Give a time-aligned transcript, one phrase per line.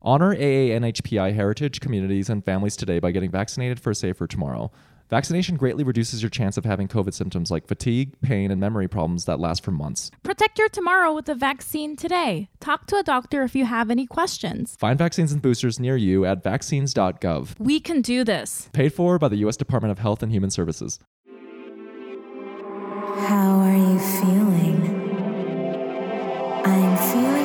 [0.00, 4.70] Honor AANHPI heritage, communities, and families today by getting vaccinated for a safer tomorrow.
[5.10, 9.24] Vaccination greatly reduces your chance of having COVID symptoms like fatigue, pain, and memory problems
[9.24, 10.10] that last for months.
[10.22, 12.48] Protect your tomorrow with a vaccine today.
[12.60, 14.76] Talk to a doctor if you have any questions.
[14.78, 17.58] Find vaccines and boosters near you at vaccines.gov.
[17.58, 18.68] We can do this.
[18.72, 19.56] Paid for by the U.S.
[19.56, 21.00] Department of Health and Human Services.
[23.26, 24.94] How are you feeling?
[26.64, 27.37] I'm feeling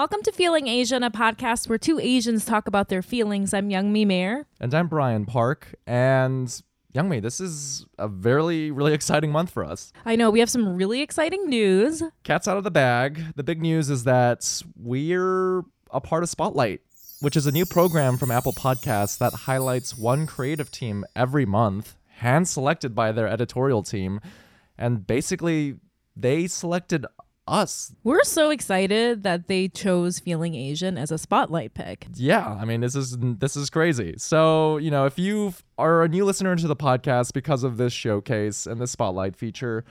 [0.00, 3.52] Welcome to Feeling Asian, a podcast where two Asians talk about their feelings.
[3.52, 4.46] I'm Young Mi Mayer.
[4.58, 5.74] And I'm Brian Park.
[5.86, 6.50] And
[6.94, 9.92] Young Youngmi, this is a very, really exciting month for us.
[10.06, 12.02] I know we have some really exciting news.
[12.24, 13.34] Cat's out of the bag.
[13.36, 16.80] The big news is that we're a part of Spotlight,
[17.20, 21.94] which is a new program from Apple Podcasts that highlights one creative team every month,
[22.08, 24.22] hand selected by their editorial team.
[24.78, 25.74] And basically,
[26.16, 27.04] they selected
[27.50, 27.92] us.
[28.04, 32.06] We're so excited that they chose Feeling Asian as a spotlight pick.
[32.14, 34.14] Yeah, I mean this is this is crazy.
[34.18, 37.92] So, you know, if you are a new listener to the podcast because of this
[37.92, 39.84] showcase and this spotlight feature,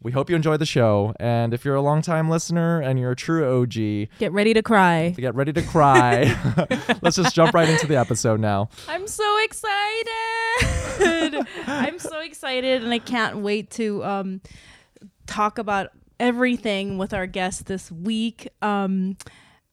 [0.00, 1.14] we hope you enjoy the show.
[1.20, 3.74] And if you're a longtime listener and you're a true OG,
[4.18, 5.10] Get ready to cry.
[5.16, 6.36] get ready to cry.
[7.02, 8.68] Let's just jump right into the episode now.
[8.88, 11.46] I'm so excited.
[11.66, 14.40] I'm so excited and I can't wait to um
[15.26, 15.90] talk about
[16.22, 18.48] everything with our guest this week.
[18.62, 19.16] Um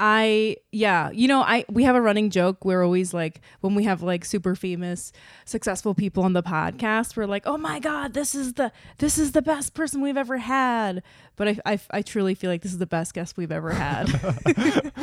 [0.02, 2.64] I yeah, you know, I we have a running joke.
[2.64, 5.12] We're always like when we have like super famous,
[5.44, 9.34] successful people on the podcast, we're like, "Oh my god, this is the this is
[9.34, 11.04] the best person we've ever had."
[11.36, 14.08] But I I, I truly feel like this is the best guest we've ever had.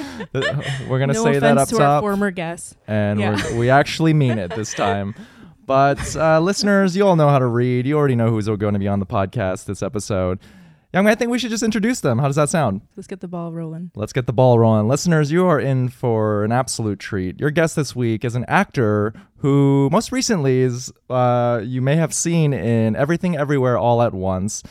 [0.88, 2.74] We're gonna no say that up to our former guests.
[2.86, 3.36] and Yeah.
[3.52, 5.14] we're, we actually mean it this time.
[5.66, 7.86] But uh, listeners, you all know how to read.
[7.86, 10.38] You already know who's going to be on the podcast this episode.
[10.96, 12.18] Young, I think we should just introduce them.
[12.20, 12.80] How does that sound?
[12.96, 13.90] Let's get the ball rolling.
[13.94, 14.88] Let's get the ball rolling.
[14.88, 17.38] Listeners, you are in for an absolute treat.
[17.38, 22.14] Your guest this week is an actor who most recently is uh, you may have
[22.14, 24.62] seen in Everything Everywhere All at Once.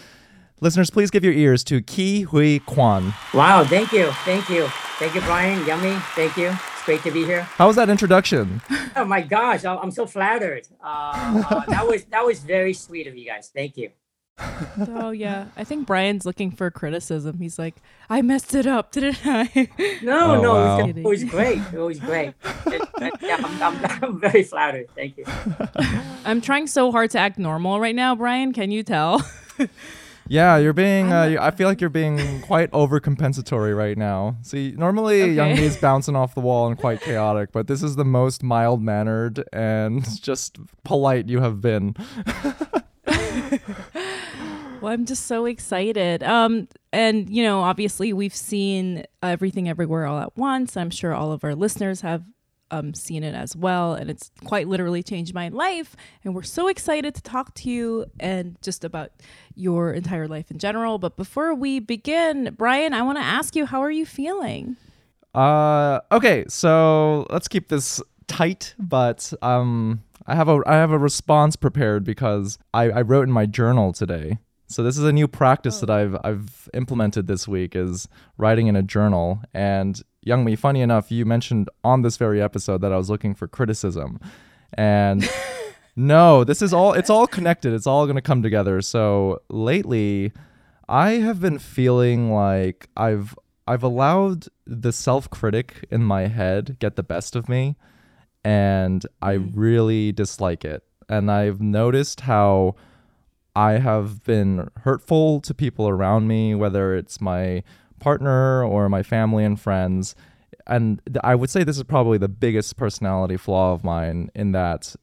[0.61, 3.13] Listeners, please give your ears to Ke Huy Quan.
[3.31, 4.65] Wow, thank you, thank you,
[4.97, 5.63] thank you, Brian.
[5.65, 6.47] Youngmi, thank you.
[6.47, 7.41] It's great to be here.
[7.43, 8.63] How was that introduction?
[8.95, 10.67] Oh my gosh, I- I'm so flattered.
[10.83, 13.51] Uh, uh, that was that was very sweet of you guys.
[13.53, 13.91] Thank you.
[14.37, 17.37] Oh yeah, I think Brian's looking for criticism.
[17.39, 17.75] He's like,
[18.09, 19.69] "I messed it up, didn't I?"
[20.03, 20.79] No, Oh, no, wow.
[20.85, 21.61] it, was, great.
[21.73, 22.33] It was great.
[22.67, 24.87] It- it- yeah, I'm, I'm, I'm very flattered.
[24.93, 25.23] Thank you.
[26.25, 28.51] I'm trying so hard to act normal right now, Brian.
[28.53, 29.25] Can you tell?
[30.27, 31.13] Yeah, you're being.
[31.13, 34.37] Uh, you- I feel like you're being quite overcompensatory right now.
[34.41, 35.61] See, normally Young Okay.
[35.61, 38.81] Me is bouncing off the wall and quite chaotic, but this is the most mild
[38.81, 41.95] mannered and just polite you have been.
[44.81, 46.23] Well, I'm just so excited.
[46.23, 50.77] Um, and you know, obviously, we've seen everything everywhere all at once.
[50.77, 52.23] I'm sure all of our listeners have
[52.71, 55.95] um, seen it as well, and it's quite literally changed my life.
[56.23, 59.11] And we're so excited to talk to you and just about
[59.55, 60.97] your entire life in general.
[60.97, 64.77] But before we begin, Brian, I want to ask you, how are you feeling?
[65.33, 70.97] Uh, okay, so let's keep this tight, but um, I have a I have a
[70.97, 74.39] response prepared because I, I wrote in my journal today.
[74.67, 75.95] So this is a new practice that oh.
[75.95, 79.41] I've I've implemented this week is writing in a journal.
[79.53, 83.35] And Young Mi, funny enough, you mentioned on this very episode that I was looking
[83.35, 84.19] for criticism,
[84.73, 85.29] and
[85.95, 87.73] no, this is all it's all connected.
[87.73, 88.81] It's all gonna come together.
[88.81, 90.33] So lately,
[90.89, 93.35] I have been feeling like I've
[93.67, 97.75] I've allowed the self-critic in my head get the best of me
[98.45, 99.51] and I mm.
[99.55, 100.83] really dislike it.
[101.09, 102.75] And I've noticed how
[103.55, 107.63] I have been hurtful to people around me, whether it's my
[107.99, 110.15] partner or my family and friends.
[110.67, 114.51] And th- I would say this is probably the biggest personality flaw of mine in
[114.51, 114.95] that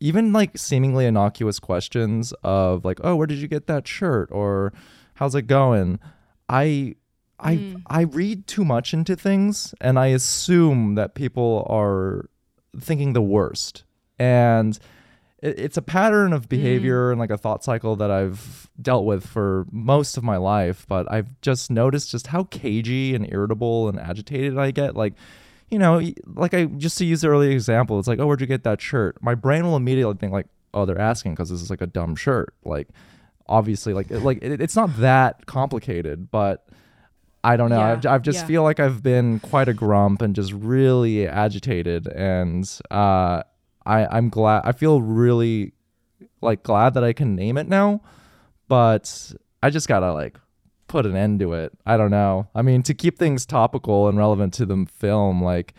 [0.00, 4.72] even like seemingly innocuous questions of like, "Oh, where did you get that shirt?" or
[5.14, 5.98] "How's it going?"
[6.48, 6.96] I
[7.38, 7.82] I mm.
[7.86, 12.28] I read too much into things and I assume that people are
[12.78, 13.84] thinking the worst.
[14.18, 14.78] And
[15.42, 19.26] it, it's a pattern of behavior and like a thought cycle that I've dealt with
[19.26, 23.98] for most of my life, but I've just noticed just how cagey and irritable and
[23.98, 25.14] agitated I get like
[25.70, 28.46] you know, like I just to use the early example, it's like, oh, where'd you
[28.46, 29.22] get that shirt?
[29.22, 32.16] My brain will immediately think like, oh, they're asking because this is like a dumb
[32.16, 32.54] shirt.
[32.64, 32.88] Like,
[33.46, 36.66] obviously, like, it, like it, it's not that complicated, but
[37.44, 37.78] I don't know.
[37.78, 38.46] Yeah, I've, I've just yeah.
[38.46, 43.42] feel like I've been quite a grump and just really agitated, and uh,
[43.88, 44.62] I I'm glad.
[44.64, 45.72] I feel really
[46.40, 48.00] like glad that I can name it now,
[48.68, 49.32] but
[49.62, 50.36] I just gotta like
[50.86, 51.72] put an end to it.
[51.86, 52.48] I don't know.
[52.54, 55.74] I mean, to keep things topical and relevant to the film, like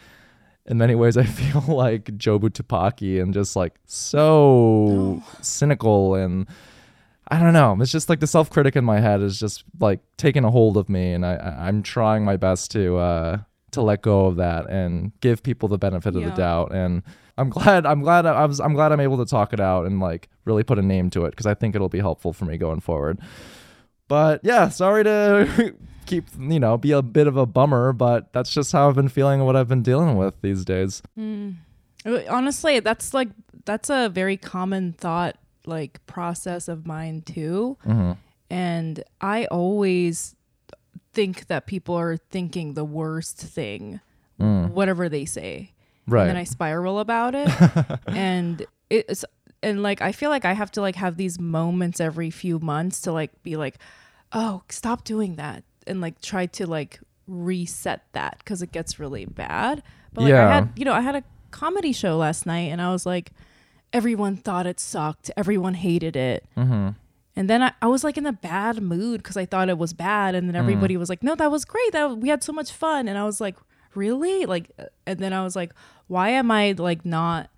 [0.66, 6.48] in many ways, I feel like Jobu Tupaki and just like so cynical and
[7.32, 7.78] I don't know.
[7.80, 10.78] It's just like the self critic in my head is just like taking a hold
[10.78, 13.38] of me, and I, I I'm trying my best to uh
[13.72, 16.74] to let go of that and give people the benefit of the doubt.
[16.74, 17.04] And
[17.40, 20.00] I'm glad I'm glad I was I'm glad I'm able to talk it out and
[20.00, 22.58] like really put a name to it because I think it'll be helpful for me
[22.58, 23.20] going forward.
[24.08, 25.74] But yeah, sorry to
[26.06, 29.10] keep you know be a bit of a bummer, but that's just how I've been
[29.10, 31.02] feeling and what I've been dealing with these days.
[32.06, 33.30] Uh, Honestly, that's like
[33.66, 37.78] that's a very common thought like process of mine too.
[37.86, 38.12] Mm-hmm.
[38.50, 40.36] And I always
[41.14, 44.02] think that people are thinking the worst thing,
[44.74, 45.74] whatever they say.
[46.10, 46.14] Mm.
[46.14, 46.22] Right.
[46.22, 47.50] And then I spiral about it.
[48.08, 49.24] and it's
[49.62, 53.02] and like I feel like I have to like have these moments every few months
[53.02, 53.78] to like be like,
[54.32, 59.26] "Oh, stop doing that." And like try to like reset that cuz it gets really
[59.26, 59.84] bad.
[60.14, 60.54] But like I Yeah.
[60.54, 63.32] had, you know, I had a comedy show last night and I was like
[63.92, 65.32] everyone thought it sucked.
[65.36, 66.46] Everyone hated it.
[66.56, 66.90] mm-hmm.
[67.36, 69.94] And then I, I was like in a bad mood because I thought it was
[69.94, 70.36] bad.
[70.36, 70.60] And then Mm.
[70.60, 71.92] everybody was like, no, that was great.
[71.94, 73.08] That we had so much fun.
[73.08, 73.56] And I was like,
[74.00, 74.46] really?
[74.46, 74.72] Like,
[75.06, 75.72] and then I was like,
[76.08, 77.50] why am I like not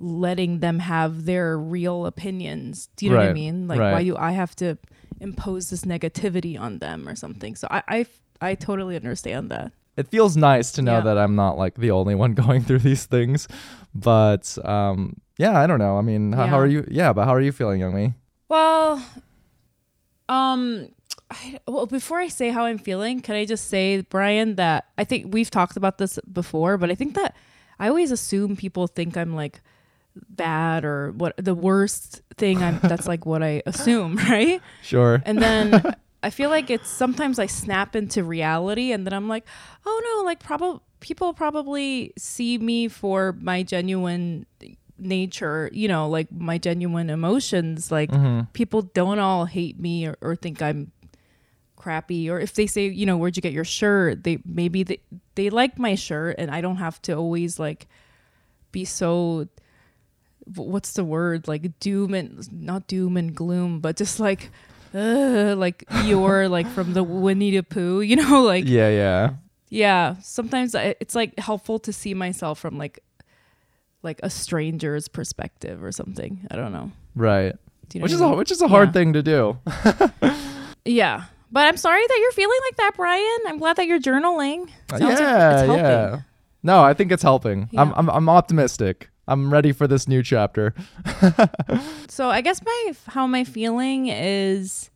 [0.00, 2.88] letting them have their real opinions?
[2.96, 3.66] Do you know what I mean?
[3.68, 4.76] Like, why do I have to
[5.20, 7.56] impose this negativity on them or something?
[7.56, 8.06] So I, I,
[8.40, 9.72] I totally understand that.
[9.96, 11.00] it feels nice to know Yeah.
[11.08, 13.48] that I'm not like the only one going through these things.
[13.94, 15.96] But um, yeah, I don't know.
[15.98, 16.84] I mean, how, how are you?
[16.90, 18.14] Yeah, but how are you feeling, Youngmi?
[18.48, 19.02] Well,
[20.28, 20.88] um,
[21.30, 25.04] I, well, before I say how I'm feeling, can I just say, Brian, that I
[25.04, 27.36] think we've talked about this before, but I think that
[27.78, 29.60] I always assume people think I'm like
[30.30, 34.60] bad or what the worst thing I'm that's like what I assume, right?
[34.82, 35.22] Sure.
[35.24, 39.44] And then I feel like it's sometimes I snap into reality and then I'm like,
[39.86, 44.46] oh no, like probably people probably see me for my genuine
[44.98, 47.92] nature, you know, like my genuine emotions.
[47.92, 48.50] Like mm-hmm.
[48.52, 50.90] people don't all hate me or, or think I'm
[51.88, 55.00] crappy or if they say you know where'd you get your shirt they maybe they,
[55.36, 57.86] they like my shirt and i don't have to always like
[58.72, 59.48] be so
[60.54, 64.50] what's the word like doom and not doom and gloom but just like
[64.94, 69.30] uh, like you're like from the winnie the pooh you know like yeah, yeah.
[69.70, 72.98] yeah sometimes I, it's like helpful to see myself from like
[74.02, 77.54] like a stranger's perspective or something i don't know Right.
[77.88, 78.92] Do you know Which is a which is a hard Yeah.
[78.92, 79.58] thing to do.
[80.84, 84.68] yeah but i'm sorry that you're feeling like that brian i'm glad that you're journaling
[84.90, 85.84] Sounds uh, like yeah, it's helping.
[85.84, 86.20] yeah.
[86.62, 87.70] No, I think it's helping.
[87.76, 89.10] I'm, I'm I'm optimistic.
[89.26, 90.74] I'm ready for this new chapter.
[92.08, 94.90] so i guess my how my feeling is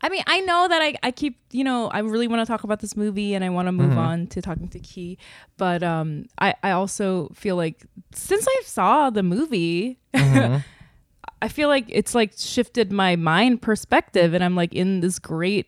[0.00, 2.64] i mean i know that i, I keep you know i really want to talk
[2.64, 3.98] about this movie and i want to move mm-hmm.
[3.98, 5.18] on to talking to Ke
[5.56, 10.56] but um i i also feel like since i saw the movie mm-hmm.
[11.42, 15.66] I feel like it's like shifted my mind perspective and i'm like in this great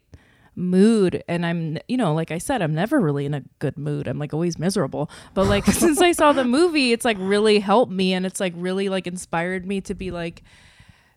[0.56, 4.06] mood and i'm you know like i said i'm never really in a good mood.
[4.06, 5.10] I'm like always miserable.
[5.34, 8.52] But like since i saw the movie it's like really helped me and it's like
[8.56, 10.44] really like inspired me to be like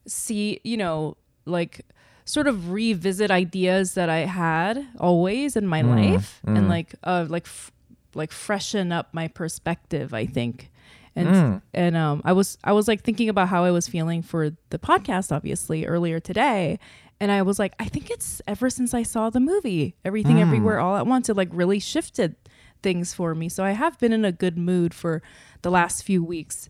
[0.07, 1.85] see you know like
[2.25, 7.45] sort of revisit ideas that i had always in my life and like uh like
[7.45, 7.71] f-
[8.15, 10.71] like freshen up my perspective i think
[11.17, 14.51] and and um i was i was like thinking about how i was feeling for
[14.69, 16.77] the podcast obviously earlier today.
[17.19, 20.79] And i was like i think it's ever since i saw the movie everything everywhere
[20.79, 22.35] all at once it like really shifted
[22.83, 23.49] things for me.
[23.49, 25.21] So i have been in a good mood for
[25.63, 26.69] the last few weeks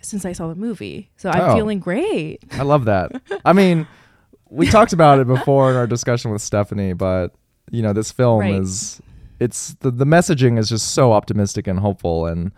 [0.00, 1.10] since i saw the movie.
[1.16, 1.54] So i'm Oh.
[1.56, 2.38] feeling great.
[2.52, 3.10] I love that.
[3.44, 3.86] I mean,
[4.50, 7.34] we talked about it before in our discussion with Stephanie, but
[7.70, 8.54] you know, this film Right.
[8.54, 9.00] is
[9.40, 12.26] it's the the messaging is just so optimistic and hopeful.
[12.26, 12.52] And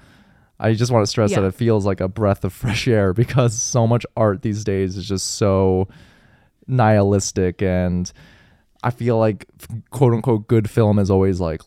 [0.58, 3.54] I just want to stress that it feels like a breath of fresh air because
[3.60, 5.88] so much art these days is just so
[6.66, 8.10] nihilistic and
[8.82, 9.46] I feel like
[9.90, 11.60] quote unquote good film is always like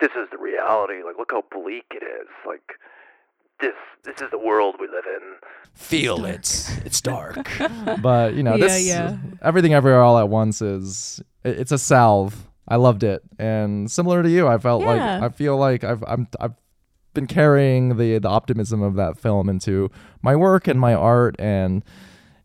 [0.00, 1.02] this is the reality.
[1.04, 2.28] Like, look how bleak it is.
[2.46, 2.62] Like,
[3.60, 5.22] this this is the world we live in.
[5.74, 6.70] feel it.
[6.86, 7.46] It's dark.
[8.02, 9.16] but you know, Yeah, this yeah.
[9.42, 12.46] everything everywhere all at once is it- it's a salve.
[12.68, 16.28] I loved it, and similar to you, I felt like I feel like I've I'm
[16.38, 16.54] I've
[17.14, 19.90] been carrying the the optimism of that film into
[20.22, 21.82] my work and my art, and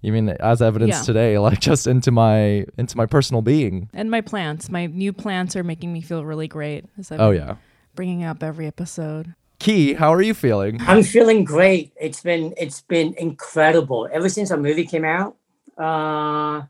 [0.01, 1.01] even as evidence Yeah.
[1.03, 3.89] today, like just into my into my personal being.
[3.93, 7.31] and my plants my new plants are making me feel really great as I've Oh
[7.31, 7.55] yeah,
[7.95, 10.79] bringing up every episode Ke, how are you feeling?
[10.81, 11.93] I'm feeling great.
[12.00, 15.38] It's been it's been incredible ever since our movie came out.
[15.77, 16.63] Uh,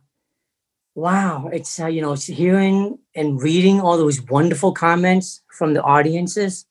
[0.93, 5.81] wow, it's uh, you know it's hearing and reading all those wonderful comments from the
[5.83, 6.65] audiences.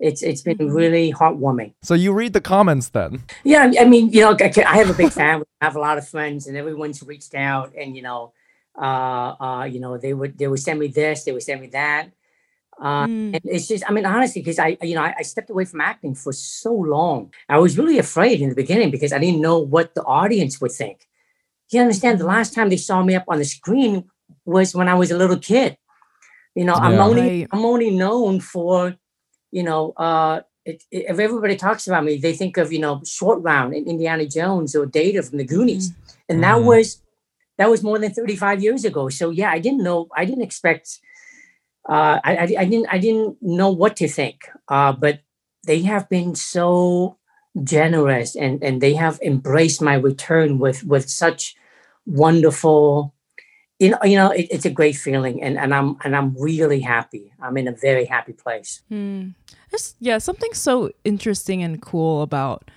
[0.00, 0.74] It's it's been Mhm.
[0.74, 1.72] really heartwarming.
[1.82, 3.22] So you read the comments then.
[3.44, 5.46] Yeah, I mean, you know, I I have a big family.
[5.60, 8.32] I have a lot of friends, and everyone's reached out, and you know,
[8.80, 11.68] uh, uh, you know, they would they would send me this, they would send me
[11.68, 12.10] that.
[12.80, 13.34] Uh, Mm.
[13.34, 15.80] and it's just, I mean, honestly, because I, you know, I, I stepped away from
[15.80, 17.32] acting for so long.
[17.48, 20.70] I was really afraid in the beginning because I didn't know what the audience would
[20.70, 21.08] think.
[21.72, 22.20] You understand?
[22.20, 24.04] The last time they saw me up on the screen
[24.44, 25.76] was when I was a little kid.
[26.54, 27.48] You know, I'm only Right.
[27.50, 28.94] I'm only known for,
[29.50, 33.02] you know, uh, it, it- if everybody talks about me, they think of you know
[33.04, 35.92] Short Round and Indiana Jones or Data from the Goonies,
[36.28, 36.64] and that Mhm.
[36.64, 37.02] was
[37.58, 39.08] that was more than 35 years ago.
[39.08, 41.00] So yeah, I didn't know, I didn't expect,
[41.88, 44.36] uh, I, I, I didn't I didn't know what to think.
[44.68, 45.20] Uh, but
[45.66, 47.16] they have been so
[47.64, 51.56] generous and and they have embraced my return with with such
[52.06, 53.14] wonderful.
[53.78, 56.80] You know, you know, it, it's a great feeling, and, and I'm and I'm really
[56.80, 57.32] happy.
[57.40, 58.82] I'm in a very happy place.
[58.88, 59.28] Hmm.
[59.70, 62.70] There's, yeah, something so interesting and cool about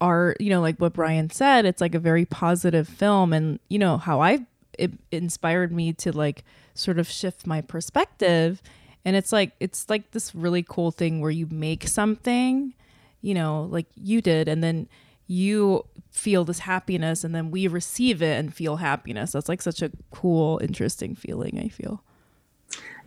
[0.00, 0.40] art.
[0.40, 3.98] You know, like what Brian said, it's like a very positive film, and you know
[3.98, 4.46] how I
[4.78, 8.62] it inspired me to like sort of shift my perspective.
[9.04, 12.72] And it's like it's like this really cool thing where you make something,
[13.20, 14.88] you know, like you did, and then
[15.28, 19.32] you feel this happiness, and then we receive it and feel happiness.
[19.32, 21.60] That's like such a cool, interesting feeling.
[21.60, 22.02] I feel.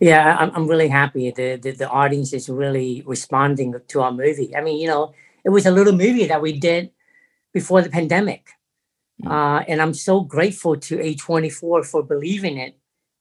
[0.00, 1.30] Yeah, I'm, I'm really happy.
[1.30, 4.56] The, the the audience is really responding to our movie.
[4.56, 5.12] I mean, you know,
[5.44, 6.90] it was a little movie that we did
[7.52, 8.48] before the pandemic,
[9.22, 9.30] Mm.
[9.30, 12.76] uh, and I'm so grateful to A24 for believing it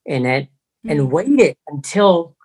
[0.05, 0.47] in it
[0.85, 0.91] Mm.
[0.91, 2.35] and waited until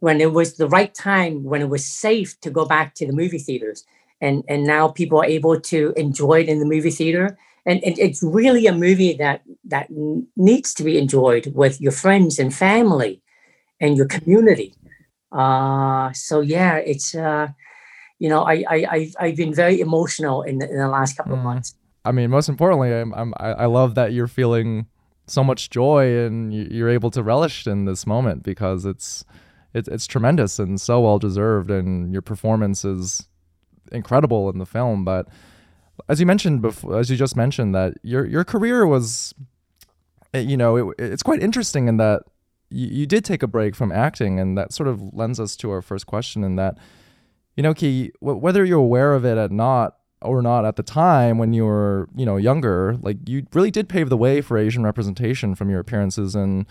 [0.00, 3.12] when it was the right time, when it was safe to go back to the
[3.12, 3.84] movie theaters,
[4.20, 7.38] and and now people are able to enjoy it in the movie theater.
[7.68, 9.88] And it, it's really a movie that that
[10.36, 13.20] needs to be enjoyed with your friends and family
[13.80, 14.74] and your community.
[15.32, 17.48] Uh, so yeah, it's uh,
[18.18, 21.34] you know, I I I- I've been very emotional in the, in the last couple
[21.34, 21.44] of Mm.
[21.44, 21.74] months.
[22.04, 24.86] I mean, most importantly, I'm, I'm I love that you're feeling
[25.26, 29.24] so much joy and you- you're able to relish in this moment because it's
[29.74, 33.28] it's it's tremendous and so well deserved, and your performance is
[33.92, 35.04] incredible in the film.
[35.04, 35.28] But
[36.08, 39.34] as you mentioned before, as you just mentioned, that your your career was,
[40.34, 42.22] eh, you know, it, it's quite interesting in that
[42.70, 45.70] you, you did take a break from acting, and that sort of lends us to
[45.70, 46.78] our first question in that,
[47.56, 50.82] you know, Ke, wh- whether you're aware of it or not or not at the
[50.82, 54.56] time when you were, you know, younger, like you really did pave the way for
[54.56, 56.66] Asian representation from your appearances in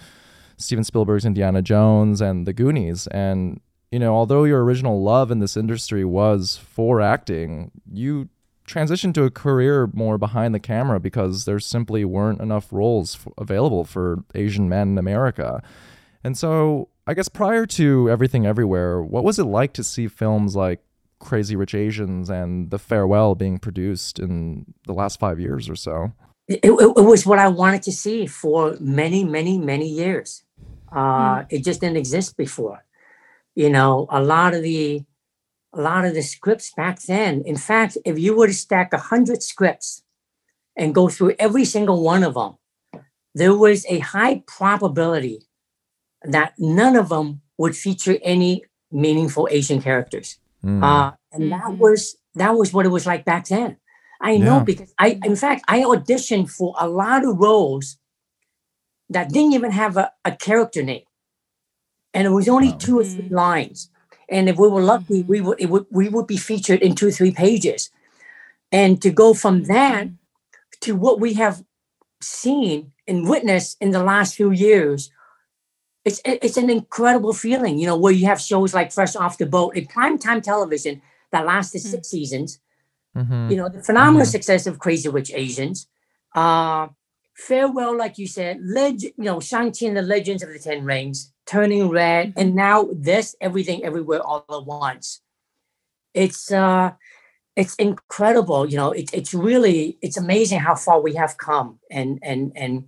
[0.58, 3.08] Steven Spielberg's Indiana Jones and The Goonies.
[3.08, 8.30] And, you know, although your original love in this industry was for acting, you
[8.68, 13.32] transitioned to a career more behind the camera because there simply weren't enough roles f-
[13.38, 15.62] available for Asian men in America.
[16.24, 20.56] And so, I guess prior to Everything Everywhere, what was it like to see films
[20.56, 20.82] like
[21.20, 26.14] Crazy Rich Asians and The Farewell being produced in the last five years or so?
[26.48, 30.44] it, it, it was what I wanted to see for many, many, many years.
[30.92, 32.84] Uh, It just didn't exist before.
[33.56, 35.04] You know, a lot of the,
[35.74, 37.42] a lot of the scripts back then.
[37.46, 40.04] In fact, if you were to stack a hundred scripts
[40.78, 42.56] and go through every single one of them,
[43.34, 45.40] there was a high probability
[46.24, 50.38] that none of them would feature any meaningful Asian characters.
[50.64, 50.84] Mm.
[50.84, 51.78] Uh, and that Mhm.
[51.78, 53.78] was that was what it was like back then.
[54.22, 54.64] I know Yeah.
[54.64, 57.98] because I, in fact, I auditioned for a lot of roles
[59.10, 61.04] that didn't even have a, a character name,
[62.16, 62.78] and it was only Wow.
[62.80, 63.90] two or three lines.
[64.30, 67.10] And if we were lucky, we would it would we would be featured in two
[67.10, 67.92] or three pages.
[68.72, 70.08] And to go from that
[70.82, 71.64] to what we have
[72.22, 75.12] seen and witnessed in the last few years,
[76.06, 77.78] it's it's an incredible feeling.
[77.80, 81.46] You know, where you have shows like Fresh Off the Boat in primetime television that
[81.46, 81.92] lasted Mm.
[81.92, 82.60] six seasons
[83.16, 83.50] Mhm.
[83.52, 84.32] you know the phenomenal Mhm.
[84.32, 85.88] success of crazy rich asians
[86.36, 86.88] uh
[87.34, 91.32] farewell like you said leg you know shang-chi and the legends of the ten rings
[91.46, 95.22] turning red and now this everything everywhere all at once
[96.14, 96.92] it's uh
[97.56, 102.20] it's incredible you know it, it's really it's amazing how far we have come and
[102.24, 102.86] and and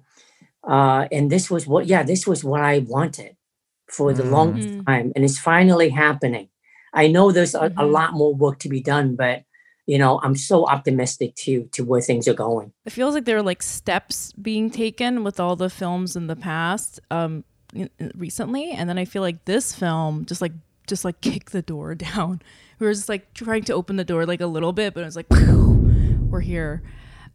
[0.68, 3.36] uh and this was what yeah this was what i wanted
[3.90, 4.32] for the Mm.
[4.32, 4.86] longest Mm.
[4.86, 6.50] time and it's finally happening
[6.94, 7.92] i know there's a, a Mhm.
[7.92, 9.44] lot more work to be done but
[9.86, 13.38] you know i'm so optimistic to to where things are going It feels like there
[13.38, 17.44] are like steps being taken with all the films in the past, um, in- in-
[18.16, 20.54] recently, and then I feel like this film just like
[20.88, 22.42] just like kicked the door down.
[22.80, 25.06] We were just like trying to open the door like a little bit, but it
[25.06, 26.84] was like we're here.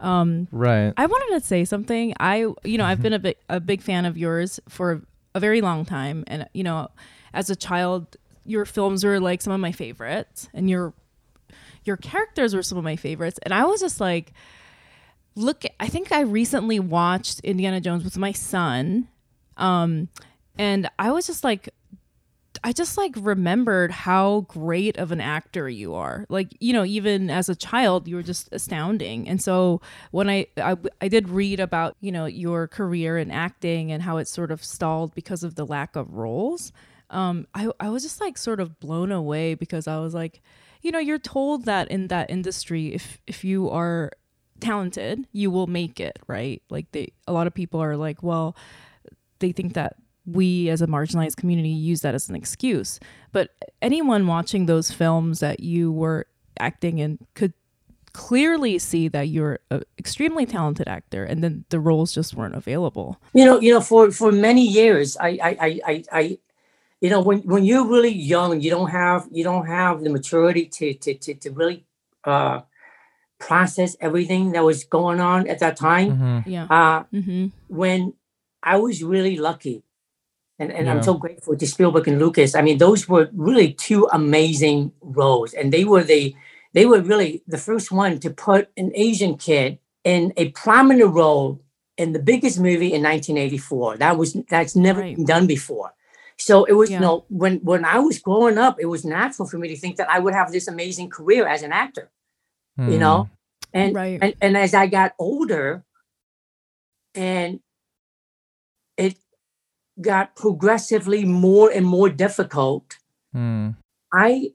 [0.01, 0.93] Um, Right.
[0.97, 2.13] I wanted to say something.
[2.19, 5.03] I, you know, I've been a big, a big fan of yours for
[5.35, 6.89] a very long time, and you know,
[7.33, 10.93] as a child, your films were like some of my favorites, and your
[11.85, 14.33] your characters were some of my favorites, and I was just like,
[15.37, 15.63] look.
[15.79, 19.09] I think I recently watched Indiana Jones with my son,
[19.57, 20.09] um,
[20.59, 21.71] and I was just like,
[22.65, 26.27] I just like remembered how great of an actor you are.
[26.29, 29.29] Like, you know, even as a child, you were just astounding.
[29.29, 29.81] And so
[30.11, 34.19] when I, I I did read about, you know, your career in acting and how
[34.19, 36.73] it sort of stalled because of the lack of roles,
[37.11, 40.41] um, I, I was just like sort of blown away because I was like,
[40.83, 44.13] you know, you're told that in that industry, if if you are
[44.61, 46.63] talented, you will make it, right?
[46.71, 48.57] Like they a lot of people are like, well,
[49.43, 52.99] they think that we as a marginalized community use that as an excuse.
[53.33, 53.51] But
[53.83, 56.27] anyone watching those films that you were
[56.59, 57.53] acting in could
[58.13, 63.19] clearly see that you're an extremely talented actor and then the roles just weren't available.
[63.35, 66.39] You know, you know, for for many years, I, I, I, I, I
[67.01, 70.67] you know, when when you're really young, you don't have you don't have the maturity
[70.67, 71.85] to to to, to really
[72.25, 72.61] uh,
[73.41, 76.11] process everything that was going on at that time.
[76.13, 76.47] Mhm.
[76.47, 76.65] Yeah.
[76.71, 77.47] Uh, Mm-hmm.
[77.69, 78.15] when
[78.63, 79.83] I was really lucky,
[80.59, 80.95] and, and Yeah.
[80.95, 82.55] I'm so grateful to Spielberg and Lucas.
[82.55, 86.35] I mean, those were really two amazing roles, and they were the
[86.75, 91.61] they were really the first one to put an Asian kid in a prominent role
[91.99, 93.99] in the biggest movie in 1984.
[93.99, 95.17] That was that's never Right.
[95.17, 95.93] been done before.
[96.39, 96.97] So it was, Yeah.
[96.97, 99.97] you know, when when I was growing up, it was natural for me to think
[99.97, 102.11] that I would have this amazing career as an actor
[102.79, 103.79] you know hmm.
[103.81, 104.19] and, Right.
[104.23, 105.85] and and as i got older
[107.15, 107.61] and
[110.01, 112.99] got progressively more and more difficult
[113.35, 113.77] Mm.
[114.13, 114.51] i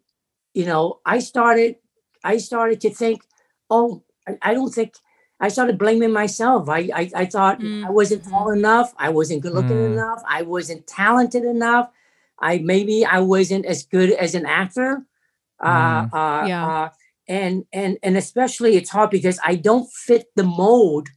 [0.53, 1.75] you know i started
[2.23, 3.21] i started to think
[3.69, 4.93] oh i, I don't think
[5.39, 9.53] i started blaming myself i i, I thought i wasn't tall enough i wasn't good
[9.53, 9.93] looking Mm.
[9.93, 11.89] enough i wasn't talented enough
[12.39, 15.05] i maybe i wasn't as good as an actor
[15.59, 16.13] uh, Mm.
[16.13, 16.65] uh, Yeah.
[16.67, 16.89] uh,
[17.27, 21.09] and and and especially it's hard because I don't fit the mold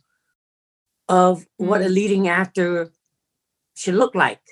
[1.09, 1.95] of what a Mm.
[1.95, 2.93] leading actor
[3.81, 4.45] should looked like.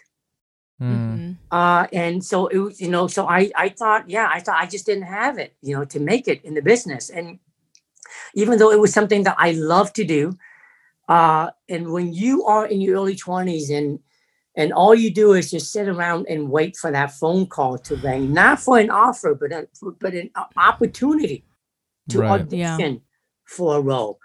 [0.80, 0.88] Mm.
[0.88, 1.32] Mm-hmm.
[1.50, 4.66] Uh, and so it was, you know, so I I thought, yeah, I thought I
[4.66, 7.10] just didn't have it, you know, to make it in the business.
[7.10, 7.38] And
[8.34, 10.32] even though it was something that I love to do,
[11.08, 13.98] uh, and when you are in your early twenties and
[14.54, 17.96] and all you do is just sit around and wait for that phone call to
[17.96, 19.68] ring, not for an offer, but a,
[20.00, 21.44] but an opportunity
[22.10, 22.40] to Right.
[22.40, 23.02] audition
[23.44, 24.18] for a role.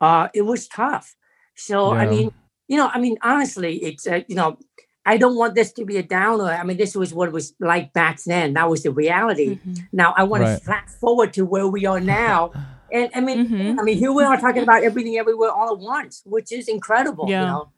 [0.00, 1.16] Uh, it was tough.
[1.54, 2.30] So I mean,
[2.68, 4.58] you know, I mean, honestly, it's uh, you know,
[5.06, 6.44] I don't want this to be a downer.
[6.44, 8.52] I mean, this was what it was like back then.
[8.54, 9.56] That was the reality.
[9.56, 9.74] Mm-hmm.
[9.92, 10.58] Now I want Right.
[10.58, 12.52] to fast forward to where we are now.
[12.90, 13.78] And I mean, Mhm.
[13.78, 17.26] I mean, here we are talking about everything everywhere all at once, which is incredible.
[17.28, 17.40] Yeah.
[17.42, 17.68] You know?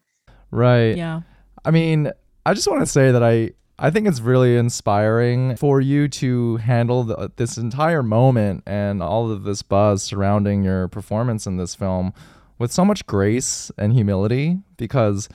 [0.53, 0.96] Right.
[0.96, 1.22] Yeah.
[1.64, 2.12] I mean,
[2.46, 6.59] I just want to say that I I think it's really inspiring for you to
[6.59, 11.74] handle the, this entire moment and all of this buzz surrounding your performance in this
[11.74, 12.12] film
[12.61, 15.29] with so much grace and humility because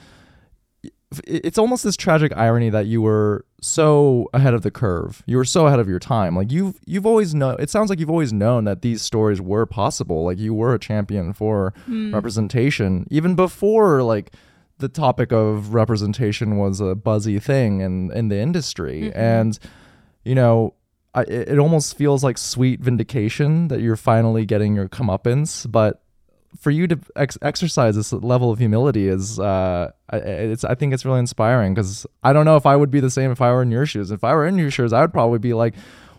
[1.27, 5.23] it's almost this tragic irony that you were so ahead of the curve.
[5.25, 6.35] You were so ahead of your time.
[6.35, 9.65] Like you've you've always known it sounds like you've always known that these stories were
[9.65, 10.23] possible.
[10.23, 12.13] Like you were a champion for hmm.
[12.13, 14.31] representation even before like
[14.77, 19.19] the topic of representation was a buzzy thing in in the industry mm-hmm.
[19.19, 19.57] and
[20.23, 20.73] you know
[21.15, 26.01] I, it it almost feels like sweet vindication that you're finally getting your comeuppance but
[26.65, 30.17] for you to ex- exercise this level of humility is uh I-
[30.53, 33.11] it's I think it's really inspiring because I don't know if I would be the
[33.17, 35.13] same if I were in your shoes if I were in your shoes I would
[35.19, 35.75] probably be like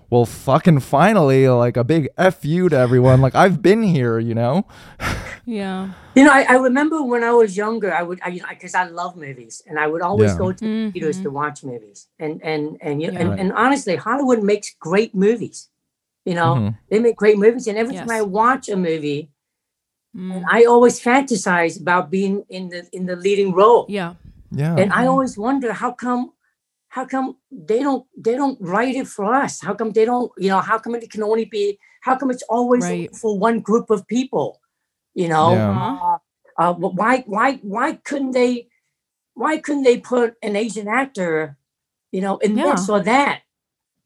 [0.09, 4.35] well fucking finally like a big f you to everyone like I've been here you
[4.43, 4.55] know
[5.49, 5.91] Yeah.
[6.17, 8.75] You know, I, I remember when I was younger, I would, I, you know, because
[8.75, 10.39] I love movies, and I would always Yeah.
[10.43, 11.23] go to theaters Mhm.
[11.27, 11.99] to watch movies.
[12.19, 13.21] And and and you Yeah.
[13.21, 13.39] and, Right.
[13.43, 15.59] and honestly, Hollywood makes great movies.
[16.31, 16.71] You know, Mhm.
[16.91, 19.21] they make great movies, and every time I watch a movie,
[20.17, 20.33] Mm.
[20.35, 23.85] and I always fantasize about being in the in the leading role.
[23.89, 24.15] Yeah.
[24.51, 25.11] yeah And I Mhm.
[25.13, 26.33] always wonder how come,
[26.89, 27.37] how come
[27.69, 29.61] they don't they don't write it for us?
[29.61, 32.47] How come they don't, you know, how come it can only be, how come it's
[32.49, 33.15] always Right.
[33.21, 34.49] for one group of people?
[35.15, 35.73] You know, Yeah.
[35.81, 36.19] uh,
[36.63, 38.69] uh, why why why couldn't they,
[39.35, 41.57] why couldn't they put an Asian actor,
[42.15, 42.95] you know, in this Yeah.
[42.95, 43.37] or that?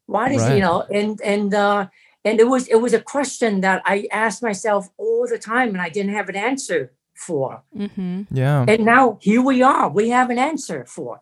[0.07, 0.55] Why does Right.
[0.55, 0.83] you know?
[0.91, 1.87] And and uh,
[2.25, 5.81] and it was it was a question that I asked myself all the time, and
[5.81, 7.63] I didn't have an answer for.
[7.77, 8.23] Mm-hmm.
[8.31, 9.89] yeah And now here we are.
[9.89, 11.19] We have an answer for.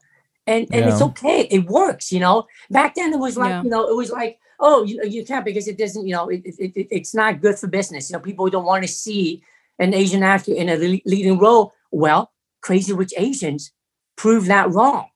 [0.47, 1.41] and and it's okay.
[1.51, 2.47] It works, you know.
[2.69, 3.63] Back then, it was like Yeah.
[3.63, 6.27] you know, it was like oh, you know, you can't because it doesn't, you know,
[6.27, 8.09] it, it, it it's not good for business.
[8.09, 9.41] You know, people don't want to see
[9.79, 11.73] an Asian actor in a le- leading role.
[11.91, 12.21] Well,
[12.61, 13.71] Crazy Rich Asians
[14.17, 15.07] proved that wrong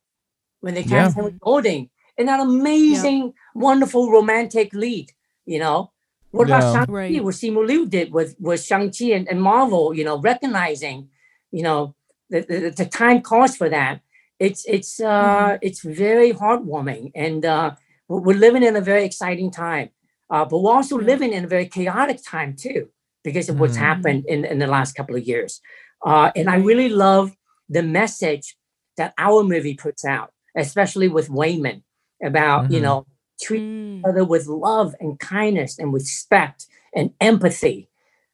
[0.62, 5.12] when they cast Henry Golding in that amazing, wonderful romantic lead.
[5.46, 5.92] You know,
[6.32, 6.58] what Yeah.
[6.58, 6.92] about Shang-Chi?
[6.94, 7.24] Right.
[7.24, 11.10] What Simu Liu did with with Shang-Chi and, and Marvel, you know, recognizing,
[11.52, 11.96] you know,
[12.30, 14.02] the, the, the time calls for that.
[14.40, 17.72] It's it's uh it's very heartwarming and uh
[18.08, 19.90] we're we're living in a very exciting time.
[20.30, 22.90] Uh, but we're also living in a very chaotic time too,
[23.24, 23.88] because of what's Mhm.
[23.90, 25.62] happened in, in the last couple of years.
[26.06, 27.36] Uh, and I really love
[27.70, 28.56] the message
[28.98, 31.84] that our movie puts out, especially with Waymond,
[32.24, 32.84] about you Mhm.
[32.84, 33.06] know
[33.44, 34.00] treat Mm.
[34.00, 37.90] each other with love and kindness and respect and empathy.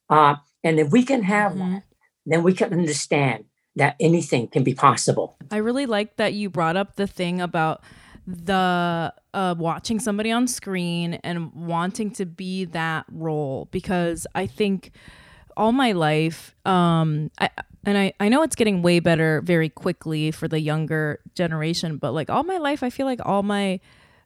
[0.10, 1.60] Uh, and if we can have Mhm.
[1.60, 1.84] that,
[2.26, 3.46] then we can understand
[3.76, 5.38] that anything can be possible.
[5.52, 7.82] I really like that you brought up the thing about
[8.28, 14.92] the uh, watching somebody on screen and wanting to be that role because I think
[15.58, 17.50] all my life, um, I,
[17.86, 22.14] and I, I know it's getting way better very quickly for the younger generation, but
[22.14, 23.80] like all my life, I feel like all my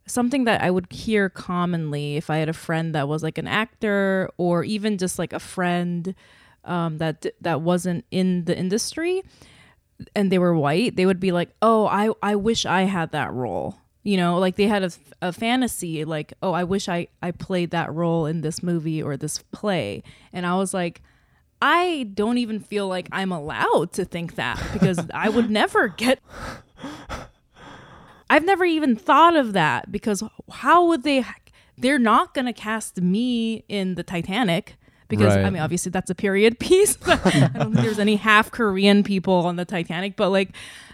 [0.06, 3.48] something that I would hear commonly if I had a friend that was like an
[3.48, 6.16] actor or even just like a friend
[6.66, 9.24] um, that that wasn't in the industry
[10.16, 13.34] and they were white, they would be like, "Oh, I I wish I had that
[13.34, 17.32] role." You know, like they had a, a fantasy like, "Oh, I wish I I
[17.32, 21.02] played that role in this movie or this play." And I was like,
[21.62, 26.20] I don't even feel like I'm allowed to think that because I would never get
[28.34, 31.24] I've never even thought of that because how would they
[31.78, 34.76] they're not going to cast me in the Titanic
[35.08, 36.98] because I mean obviously that's a period piece.
[37.06, 40.50] I don't think there's any half Korean people on the Titanic, but like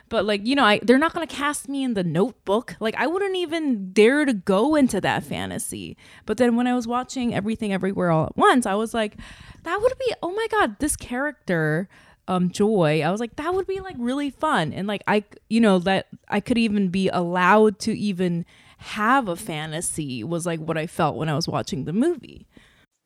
[0.09, 2.75] but like you know, I they're not going to cast me in the Notebook.
[2.81, 5.95] Like I wouldn't even dare to go into that fantasy.
[6.25, 9.15] But then when I was watching Everything Everywhere All at Once, I was like
[9.63, 11.87] that would be oh my god, this character
[12.29, 15.59] um joy i was like that would be like really fun and like i you
[15.59, 18.45] know that i could even be allowed to even
[18.77, 22.45] have a fantasy was like what i felt when i was watching the movie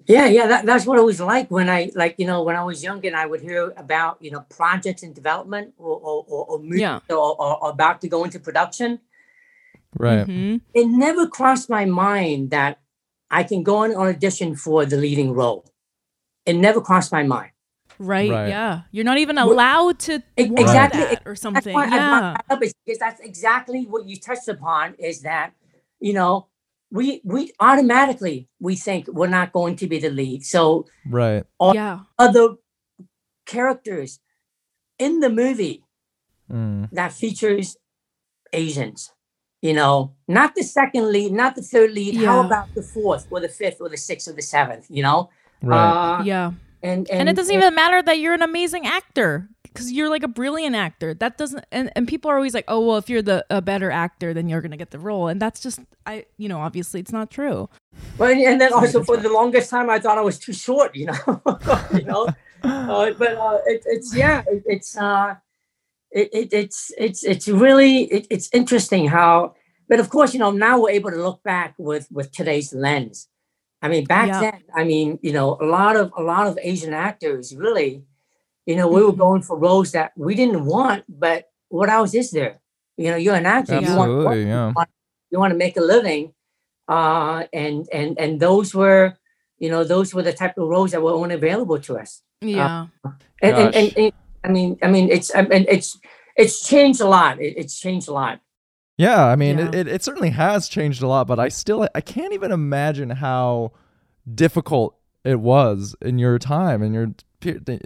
[0.06, 2.64] Yeah, yeah, that, that's what it was like when I like you know when I
[2.72, 6.42] was young and I would hear about you know projects in development or or, or,
[6.50, 7.00] or movies Yeah.
[7.10, 9.00] or, or, or about to go into production.
[9.98, 10.28] Right.
[10.28, 10.58] mm-hmm.
[10.74, 12.82] It never crossed my mind that
[13.32, 15.64] I can go on audition for the leading role.
[16.46, 17.53] It never crossed my mind.
[18.04, 18.50] Right, Right.
[18.50, 21.02] yeah you're not even allowed to Ex- want exactly.
[21.02, 24.96] that or That's something why I yeah that because that's exactly what you touched upon.
[25.00, 25.54] Is that
[26.00, 26.48] you know
[26.92, 30.46] we we automatically we think we're not going to be the lead.
[30.46, 31.44] So Right.
[31.60, 32.56] all yeah other
[33.46, 34.20] characters
[35.00, 35.84] in the movie
[36.52, 36.89] Mm.
[36.92, 37.78] that features
[38.52, 39.12] Asians.
[39.62, 42.16] You know, not the second lead, not the third lead.
[42.18, 44.86] How about the fourth or the fifth or the sixth or the seventh?
[44.89, 45.30] You know,
[45.62, 46.20] Right.
[46.20, 46.52] Uh, yeah
[46.84, 50.22] and, and and it doesn't even matter that you're an amazing actor because you're like
[50.24, 53.22] a brilliant actor that doesn't and, and people are always like oh well if you're
[53.24, 56.48] the a better actor then you're gonna get the role and that's just i you
[56.48, 57.67] know obviously it's not true
[58.17, 60.96] Well, and- and then also for the longest time, I thought I was too short.
[60.96, 61.41] You know,
[61.93, 62.28] you know.
[62.63, 65.36] Uh, but uh, it, it's yeah, it, it's uh,
[66.12, 69.54] it, it, it's it's it's really it, it's interesting how.
[69.89, 73.28] But of course, you know, now we're able to look back with with today's lens.
[73.84, 74.41] I mean, back Yeah.
[74.41, 78.04] then, I mean, you know, a lot of a lot of Asian actors really,
[78.65, 79.17] you know, we were Mhm.
[79.26, 82.60] going for roles that we didn't want, but what else is there?
[82.98, 83.76] You know, you're an actor.
[83.76, 84.46] You want work, Absolutely.
[84.48, 84.74] Yeah.
[85.32, 86.34] you want to make a living
[86.89, 89.13] uh and and and those were
[89.60, 92.88] you know those were the type of roles that were only available to us yeah
[93.41, 94.12] and and, and, and
[94.43, 95.98] i mean i mean it's i mean it's
[96.36, 98.39] it's changed a lot it, it's changed a lot
[99.04, 99.80] Yeah, I mean, It, Yeah.
[99.82, 103.72] it, it certainly has changed a lot, but I still I can't even imagine how
[104.34, 107.08] difficult it was in your time and your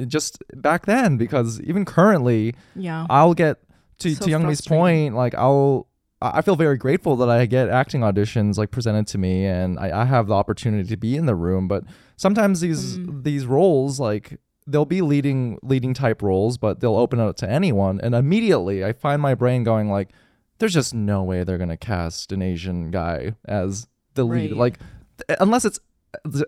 [0.08, 3.58] just back then because even currently yeah I'll get
[3.99, 4.77] to So to Youngmi's frustrating.
[4.77, 5.88] point like I'll
[6.21, 9.80] I I feel very grateful that I get acting auditions like presented to me and
[9.80, 11.84] I, I have the opportunity to be in the room but
[12.17, 13.23] sometimes these Mm.
[13.23, 17.99] these roles like they'll be leading leading type roles but they'll open up to anyone
[18.01, 20.10] and immediately I find my brain going like
[20.59, 24.51] there's just no way they're gonna cast an Asian guy as the lead.
[24.51, 24.57] Right.
[24.59, 24.79] Like
[25.27, 25.79] th- unless it's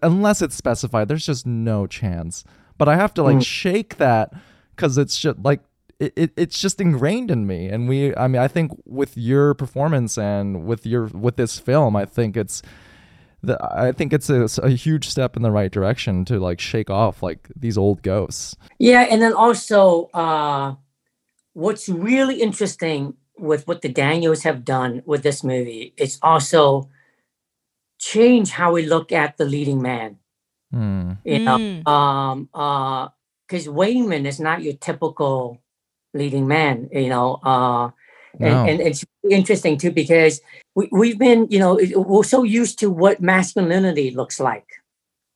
[0.03, 2.43] unless it's specified, there's just no chance.
[2.77, 3.45] But I have to like Mm.
[3.45, 4.33] shake that
[4.75, 5.61] because it's just like
[5.99, 7.67] it, it, it's just ingrained in me.
[7.67, 11.95] And we, I mean, I think with your performance and with your with this film,
[11.97, 12.61] I think it's
[13.43, 16.89] the I think it's a, a huge step in the right direction to like shake
[16.89, 18.55] off like these old ghosts.
[18.79, 20.75] yeah and then also uh
[21.53, 26.89] what's really interesting with what the Daniels have done with this movie, it's also
[27.99, 30.17] change how we look at the leading man.
[30.71, 31.13] Hmm.
[31.25, 31.88] You know, Mm.
[31.88, 33.10] um, uh,
[33.47, 35.60] because Waymond is not your typical
[36.13, 36.89] leading man.
[36.93, 37.89] You know, uh,
[38.39, 38.47] No.
[38.47, 40.39] and, and it's interesting too because
[40.75, 44.67] we, we've been, you know, we're so used to what masculinity looks like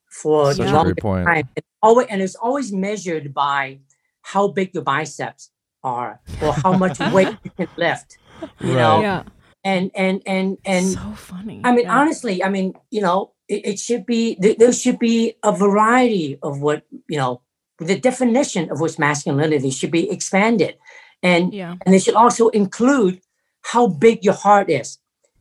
[0.10, 1.26] for Such the a longest point.
[1.26, 1.50] time.
[1.56, 3.80] It's always, and it's always measured by
[4.22, 5.50] how big your biceps
[5.84, 8.18] are or how much weight you can lift.
[8.60, 9.24] You know, yeah.
[9.64, 11.62] and and and and so funny.
[11.64, 11.98] I mean, yeah.
[12.00, 16.38] honestly, I mean, you know, it, it should be th- there should be a variety
[16.44, 17.42] of what you know.
[17.80, 20.76] The definition of what's masculinity should be expanded,
[21.24, 21.76] and yeah.
[21.86, 23.20] and it should also include
[23.64, 25.00] how big your heart is,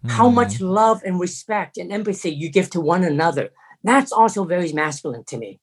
[0.08, 0.36] how Hmm.
[0.36, 3.50] much love and respect and empathy you give to one another.
[3.84, 5.60] That's also very masculine to me.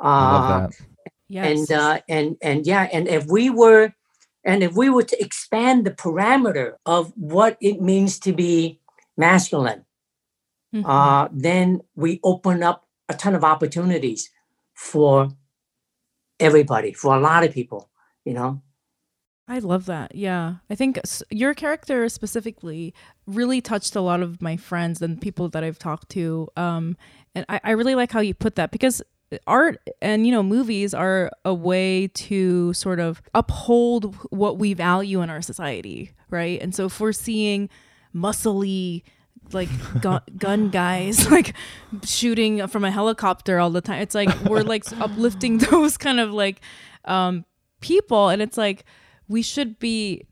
[0.00, 0.86] I Uh, love that.
[1.28, 1.46] Yes.
[1.70, 3.92] and uh, and and yeah, and if we were,
[4.48, 8.80] and if we were to expand the parameter of what it means to be
[9.16, 9.84] masculine,
[10.74, 10.84] Mhm.
[10.86, 14.30] uh, then we open up a ton of opportunities
[14.74, 15.28] for
[16.40, 17.90] everybody, for a lot of people.
[18.24, 18.62] You know,
[19.46, 20.14] I love that.
[20.14, 20.56] Yeah.
[20.68, 20.98] I think
[21.30, 22.92] your character specifically
[23.26, 26.48] really touched a lot of my friends and people that I've talked to.
[26.56, 26.96] Um,
[27.34, 29.02] and I, I really like how you put that because
[29.46, 35.20] art and, you know, movies are a way to sort of uphold what we value
[35.22, 36.60] in our society, right?
[36.60, 37.68] And so if we're seeing
[38.14, 39.02] muscly,
[39.52, 39.68] like
[40.00, 41.54] gun, gun guys like
[42.04, 46.32] shooting from a helicopter all the time it's like we're like uplifting those kind of
[46.32, 46.60] like
[47.06, 47.44] um
[47.80, 48.84] people and it's like
[49.28, 50.26] we should be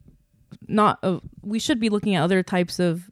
[0.68, 3.10] not uh, we should be looking at other types of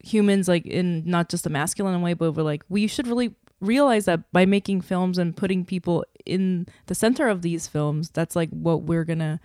[0.00, 4.04] humans like in not just a masculine way but we're like we should really realize
[4.04, 8.50] that by making films and putting people in the center of these films that's like
[8.50, 9.40] what we're gonna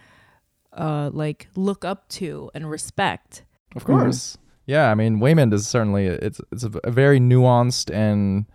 [0.73, 3.43] uh like look up to and respect
[3.75, 4.37] Of course.
[4.65, 8.45] Yeah, I mean, Waymond is certainly it's it's a, a very nuanced and,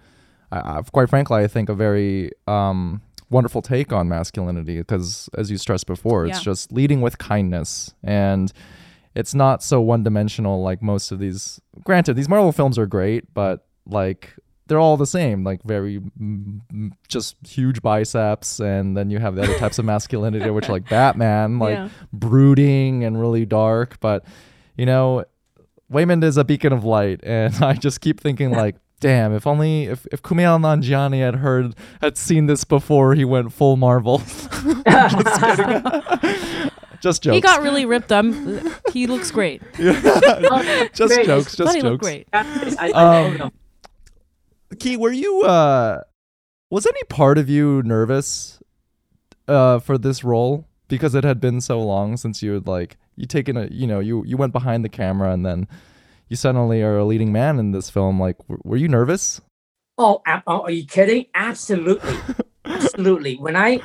[0.53, 5.51] uh, uh, quite frankly, I think a very um, wonderful take on masculinity because, as
[5.51, 6.53] you stressed before, it's Yeah.
[6.53, 8.53] just leading with kindness and
[9.17, 11.61] it's not so one dimensional like most of these.
[11.85, 14.35] Granted, these Marvel films are great, but like
[14.67, 16.61] they're all the same, like very mm,
[17.09, 20.89] just huge biceps, and then you have the other types of masculinity, which are like
[20.89, 21.89] Batman, like Yeah.
[22.13, 24.01] brooding and really dark.
[24.01, 24.25] But
[24.77, 25.25] you know,
[25.93, 29.85] Waymond is a beacon of light, and I just keep thinking like, damn, if only
[29.85, 34.19] if, if Kumail Nanjiani had heard had seen this before he went full Marvel.
[34.19, 36.71] just kidding.
[37.01, 37.35] just jokes.
[37.35, 38.25] he got really ripped up
[38.95, 41.27] he looks great just Great.
[41.27, 41.55] jokes.
[41.55, 42.07] Just he looked jokes.
[42.07, 42.91] great I, I,
[43.27, 43.51] Um, know.
[44.75, 46.01] Ke, were you uh
[46.71, 48.61] was any part of you nervous
[49.49, 53.27] uh for this role because it had been so long since you had like you
[53.27, 55.67] taken a you know you you went behind the camera and then
[56.29, 59.41] you suddenly are a leading man in this film like w- were you nervous?
[59.97, 61.27] Oh, oh, are you kidding?
[61.35, 62.17] Absolutely,
[62.65, 63.37] absolutely.
[63.37, 63.81] When I,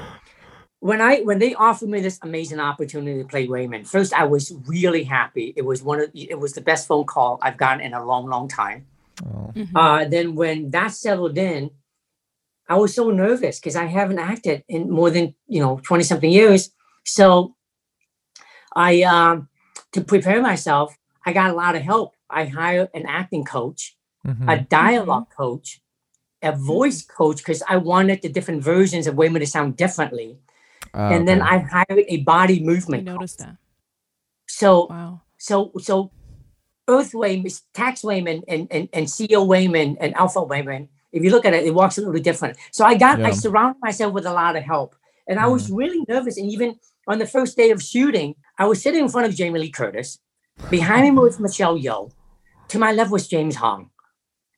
[0.79, 4.51] when I, when they offered me this amazing opportunity to play Waymond, first I was
[4.65, 5.53] really happy.
[5.55, 8.27] It was one of, it was the best phone call I've gotten in a long,
[8.27, 8.87] long time.
[9.25, 9.51] Oh.
[9.55, 9.71] Mhm.
[9.75, 11.71] Uh, then when that settled in,
[12.67, 16.31] I was so nervous because I haven't acted in more than you know twenty something
[16.31, 16.71] years.
[17.05, 17.55] So,
[18.75, 19.49] I um,
[19.93, 22.15] to prepare myself, I got a lot of help.
[22.29, 23.95] I hired an acting coach
[24.27, 24.51] Mhm.
[24.53, 25.81] a dialogue coach,
[26.43, 30.37] a voice coach, because I wanted the different versions of Waymond to sound differently.
[30.93, 31.55] Ah, and then okay.
[31.55, 33.03] I hired a body I movement.
[33.05, 33.47] noticed coach.
[33.47, 33.57] that
[34.47, 36.11] So, wow so, so
[36.89, 41.45] Earth Waymond, Tax Waymond, and, and, and CEO Waymond and Alpha Waymond, if you look
[41.45, 42.57] at it, it walks a little different.
[42.71, 43.33] So I got, I Yeah.
[43.33, 44.95] surrounded myself with a lot of help.
[45.27, 45.75] And I was mm-hmm.
[45.75, 46.37] really nervous.
[46.37, 46.75] And even
[47.07, 50.19] on the first day of shooting, I was sitting in front of Jamie Lee Curtis.
[50.69, 52.11] Behind me was Michelle Yeoh.
[52.69, 53.89] To my left was James Hong.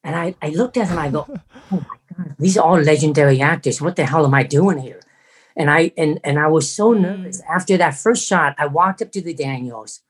[0.04, 1.26] And I, I looked at him, I go,
[1.72, 3.82] oh my God, these are all legendary actors.
[3.82, 5.02] What the hell am I doing here?
[5.56, 7.42] And I and and I was so nervous.
[7.42, 7.46] Mm.
[7.50, 10.02] After that first shot, I walked up to the Daniels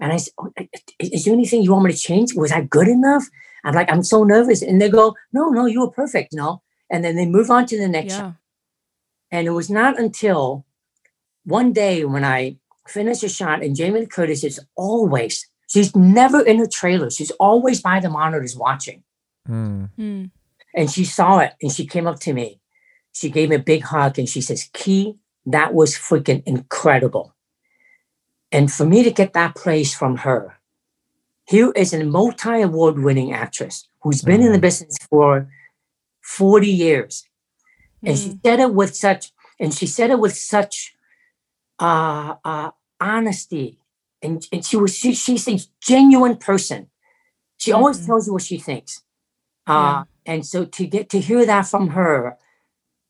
[0.00, 0.52] and I said, oh,
[0.98, 2.34] is is there anything you want me to change?
[2.34, 3.24] Was I good enough?
[3.64, 4.62] I'm like, I'm so nervous.
[4.62, 6.62] And they go, no, no, you were perfect, No.
[6.88, 8.22] And then they move on to the next shot.
[8.22, 8.32] yeah
[9.32, 10.64] And it was not until
[11.44, 16.42] one day when I finished a shot and Jamie Lee Curtis is always, she's never
[16.42, 17.10] in her trailer.
[17.10, 19.02] She's always by the monitors watching.
[19.48, 19.90] Mm.
[19.98, 20.30] Mm.
[20.74, 22.60] And she saw it and she came up to me.
[23.12, 27.34] She gave me a big hug and she says, Ke, that was freaking incredible.
[28.52, 30.58] And for me to get that praise from her,
[31.48, 34.62] here is a multi award winning actress who's been in the Mhm.
[34.62, 35.48] business for
[36.22, 37.24] 40 years.
[38.04, 38.40] And she Mm.
[38.44, 40.94] said it with such, and she said it with such
[41.78, 43.78] uh, uh, honesty
[44.22, 46.88] and, and she was she, she's a genuine person.
[47.58, 48.06] She always Mhm.
[48.06, 49.02] tells you what she thinks.
[49.66, 52.36] Uh, And so to get to hear that from her,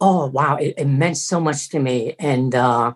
[0.01, 2.15] oh wow, it, it meant so much to me.
[2.19, 2.95] And uh,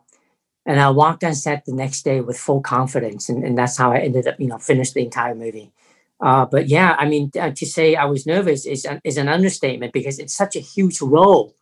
[0.70, 3.88] and I walked on set the next day with full confidence, and, and that's how
[3.92, 5.72] I ended up, you know, finished the entire movie.
[6.20, 9.28] Uh, but yeah, I mean, uh, to say I was nervous is an, is an
[9.28, 11.56] understatement because it's such a huge role.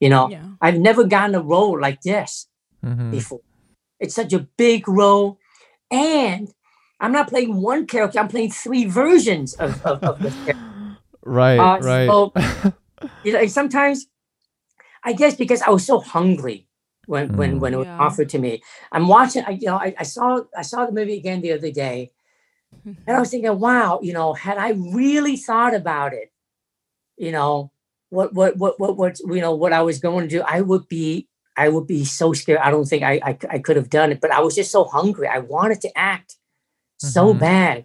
[0.00, 0.44] You know, Yeah.
[0.64, 2.46] I've never gotten a role like this
[2.84, 3.10] Mhm.
[3.10, 3.40] before.
[4.00, 5.38] It's such a big role,
[5.90, 6.48] and
[7.00, 8.18] I'm not playing one character.
[8.20, 10.62] I'm playing three versions of of, of this character.
[11.40, 12.08] Right, Uh, right.
[12.08, 12.32] so-
[13.24, 14.06] You know, and sometimes,
[15.04, 16.67] I guess because I was so hungry
[17.08, 17.60] when when Mm.
[17.60, 18.06] when it was Yeah.
[18.06, 18.62] offered to me.
[18.92, 19.42] I'm watching.
[19.44, 22.12] I, you know, I, I saw I saw the movie again the other day,
[23.06, 26.30] and I was thinking, wow, you know, had I really thought about it,
[27.16, 27.72] you know,
[28.10, 30.86] what what what what what you know what I was going to do, I would
[30.88, 32.60] be I would be so scared.
[32.60, 34.84] I don't think I I, I could have done it, but I was just so
[34.84, 35.26] hungry.
[35.28, 36.36] I wanted to act
[36.98, 37.38] so Mhm.
[37.40, 37.84] bad.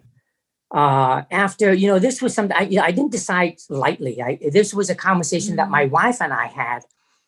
[0.70, 4.20] Uh, after you know, this was something I you know, I didn't decide lightly.
[4.20, 6.82] I this was a conversation that my wife and I had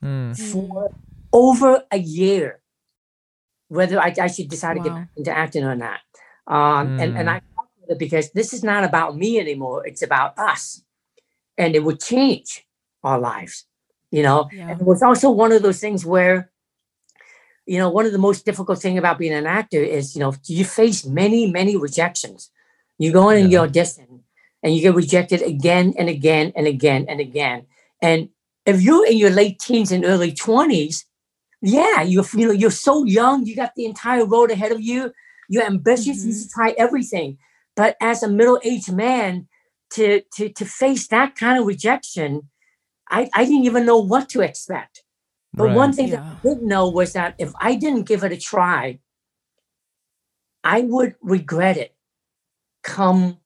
[0.05, 0.37] Mm.
[0.53, 0.91] for
[1.33, 2.61] over a year
[3.69, 5.99] whether I, I should decide to get back into acting or not.
[6.47, 9.87] Um, and, and I talked with her because this is not about me anymore.
[9.87, 10.83] It's about us.
[11.59, 12.65] And it would change
[13.03, 13.65] our lives,
[14.11, 14.49] you know?
[14.53, 14.71] Yeah.
[14.71, 16.51] And it was also one of those things where,
[17.65, 20.35] you know, one of the most difficult thing about being an actor is, you know,
[20.45, 22.51] you face many, many rejections.
[22.99, 24.23] You go in and you audition
[24.63, 27.67] and you get rejected again and again and again and again.
[28.01, 28.29] And
[28.65, 31.05] if you're in your late teens and early 20s,
[31.63, 35.13] yeah, you're you know you're so young, you got the entire road ahead of you.
[35.49, 36.35] You're ambitious, you Mhm.
[36.35, 37.39] should try everything.
[37.77, 39.49] But as a middle-aged man,
[39.93, 42.51] to to to face that kind of rejection,
[43.11, 45.05] I, I didn't even know what to expect.
[45.59, 45.95] But one Right.
[45.95, 49.01] thing that I did know was that if I didn't give it a try,
[50.65, 51.95] I would regret it
[52.83, 53.39] come,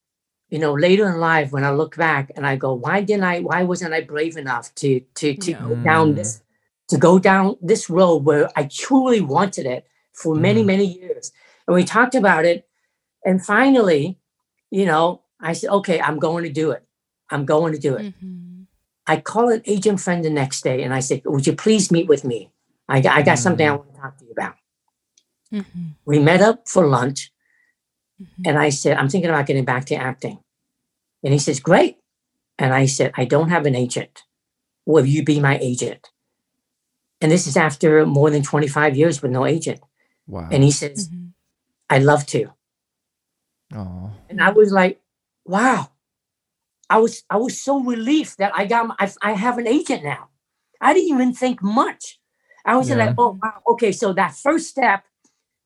[0.50, 3.40] you know, later in life when I look back and I go, why didn't I,
[3.40, 5.60] why wasn't I brave enough to to to Yeah.
[5.68, 6.42] go down this
[6.90, 10.66] to go down this road where I truly wanted it for many, Mhm.
[10.66, 11.33] many years.
[11.66, 12.68] And we talked about it.
[13.24, 14.18] And finally,
[14.70, 16.85] you know, I said, okay, I'm going to do it.
[17.31, 18.14] I'm going to do it.
[18.20, 18.66] Mhm.
[19.07, 22.09] I called an agent friend the next day and I said, Would you please meet
[22.09, 22.50] with me?
[22.88, 24.55] I, got- I got something I want to talk to you about.
[25.53, 25.94] Mhm.
[26.05, 27.33] We met up for lunch
[28.20, 28.46] Mhm.
[28.46, 30.38] and I said, I'm thinking about getting back to acting.
[31.22, 31.98] And he says, Great.
[32.59, 34.24] And I said, I don't have an agent.
[34.87, 36.11] Will you be my agent?
[37.20, 39.80] And this is after more than 25 years with no agent.
[40.26, 40.48] Wow.
[40.50, 41.33] And he says, Mhm.
[41.90, 42.52] I'd love to.
[43.74, 44.11] oh.
[44.28, 45.00] And I was like,
[45.44, 45.90] wow.
[46.88, 50.02] I was I was so relieved that I got my, I, I have an agent
[50.02, 50.28] now.
[50.80, 52.18] I didn't even think much.
[52.64, 52.96] I was Yeah.
[52.96, 53.92] like, oh wow, okay.
[53.92, 55.04] So that first step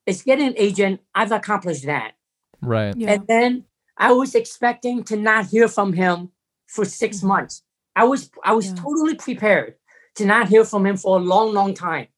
[0.07, 1.01] is getting an agent.
[1.15, 2.13] I've accomplished that.
[2.61, 2.95] Right.
[2.97, 3.13] Yeah.
[3.13, 3.65] And then
[3.97, 6.31] I was expecting to not hear from him
[6.67, 7.25] for 6 Mhm.
[7.25, 7.63] months.
[7.97, 8.75] I was I was Yeah.
[8.75, 9.77] totally prepared
[10.17, 12.09] to not hear from him for a long, long time.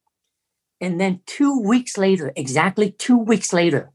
[0.81, 3.91] And then two weeks later, exactly two weeks later,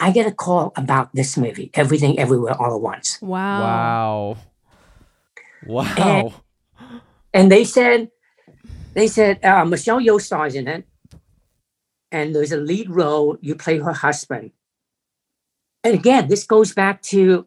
[0.00, 3.20] I get a call about this movie, Everything Everywhere All at Once.
[3.20, 4.38] Wow.
[5.66, 5.94] Wow.
[5.96, 6.32] Wow.
[7.32, 8.10] And they said,
[8.94, 10.86] they said, uh, Michelle Yeoh stars in it.
[12.10, 14.52] And there's a lead role, you play her husband.
[15.82, 17.46] And again, this goes back to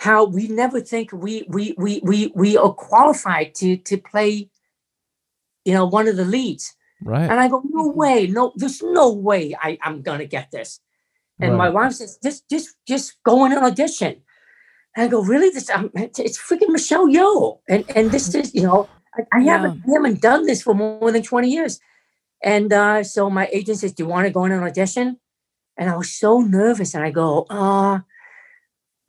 [0.00, 4.48] how we never think we we we we we are qualified to to play,
[5.66, 6.74] you know, one of the leads.
[7.02, 7.28] Right.
[7.30, 7.94] And I go, no Mhm.
[7.94, 10.80] way, no, there's no way I, I'm gonna get this.
[11.42, 14.22] And my wife says, just just just go in an audition.
[14.96, 15.50] And I go, really?
[15.50, 17.60] This um, it's, it's freaking Michelle Yeoh.
[17.68, 21.12] And and this is, you know, I, I haven't I haven't done this for more
[21.12, 21.78] than 20 years.
[22.42, 25.18] And uh, so my agent says, Do you want to go in an audition?
[25.76, 26.94] And I was so nervous.
[26.94, 28.00] And I go, uh,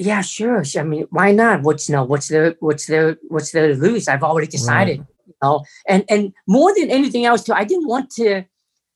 [0.02, 0.64] yeah, sure.
[0.78, 1.62] I mean, why not?
[1.62, 4.08] What's no, what's the what's the what's the lose?
[4.08, 5.64] I've already decided, you know.
[5.88, 8.44] And and more than anything else, too, I didn't want to.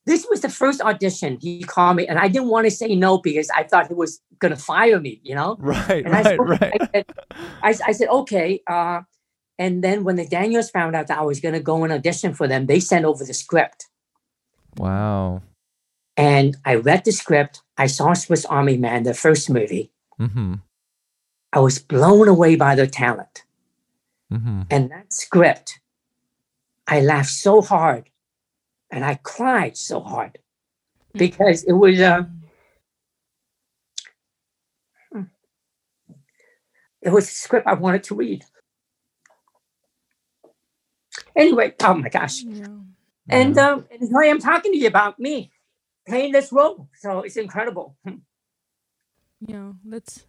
[0.07, 3.19] This was the first audition he called me, and I didn't want to say no
[3.19, 5.57] because I thought he was gonna fire me, you know.
[5.59, 6.05] Right.
[6.05, 6.25] And I, Right.
[6.25, 6.81] said, Right.
[6.81, 7.05] I, said,
[7.63, 8.61] I, I said, okay.
[8.67, 9.01] Uh,
[9.57, 12.47] and then when the Daniels found out that I was gonna go and audition for
[12.47, 13.87] them, they sent over the script.
[14.77, 15.41] Wow.
[16.17, 17.61] And I read the script.
[17.77, 19.91] I saw Swiss Army Man, the first movie.
[20.19, 20.55] Mm-hmm.
[21.55, 23.43] I was blown away by their talent.
[24.31, 24.63] Mm-hmm.
[24.69, 25.79] And that script,
[26.85, 28.09] I laughed so hard
[28.91, 30.37] and I cried so hard
[31.13, 32.23] because it was uh,
[37.01, 38.43] it was a script I wanted to read.
[41.37, 42.43] Anyway, oh my gosh.
[42.43, 42.67] Yeah.
[43.29, 45.51] And um, and here I am talking to you about me.
[46.07, 46.89] playing this role.
[46.95, 47.95] So it's incredible.
[49.39, 50.25] Yeah, that's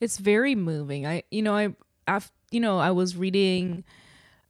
[0.00, 1.06] it's very moving.
[1.06, 1.74] I you know, I
[2.06, 3.84] af, you know, I was reading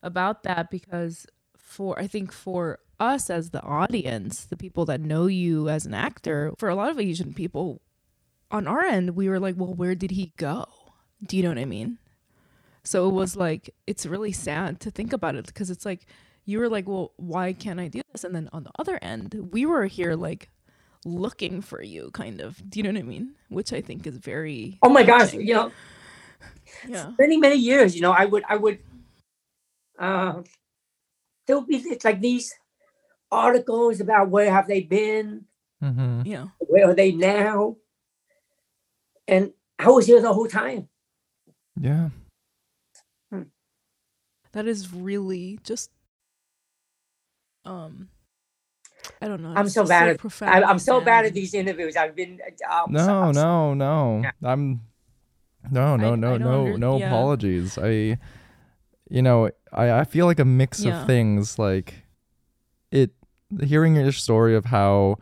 [0.02, 1.26] about that because
[1.56, 5.94] for I think for us as the audience, the people that know you as an
[5.94, 7.80] actor, for a lot of Asian people
[8.50, 10.66] on our end, we were like, "Well, where did he go?"
[11.26, 11.98] Do you know what I mean?
[12.82, 16.06] So it was like it's really sad to think about it because it's like
[16.44, 19.48] you were like, "Well, why can't I do this?" And then on the other end,
[19.52, 20.50] we were here like
[21.04, 22.62] looking for you kind of.
[22.68, 23.34] Do you know what i mean?
[23.48, 25.72] Which i think is very Oh my gosh, you know,
[26.88, 27.12] yeah.
[27.18, 28.78] many many years you know i would i would
[29.98, 30.42] uh
[31.46, 32.54] there would be it's like these
[33.30, 35.44] articles about where have they been
[35.82, 36.22] Mm-hmm.
[36.26, 36.48] yeah.
[36.58, 37.76] where are they now?
[39.26, 40.88] And i was here the whole time.
[41.80, 42.10] Yeah.
[44.52, 45.90] that is really just
[47.64, 48.08] um
[49.22, 51.96] i don't know i'm so just bad at I, I'm so bad at these interviews
[51.96, 54.20] i've been uh, I'm so- No, I'm no, no.
[54.22, 54.30] Yeah.
[54.52, 54.80] I'm
[55.70, 57.06] no, no, I- no, I no, under- no yeah.
[57.08, 57.76] apologies.
[57.78, 58.18] I
[59.10, 61.00] you know, I I feel like a mix Yeah.
[61.02, 62.04] of things like
[62.90, 63.10] it
[63.62, 65.16] hearing your story of how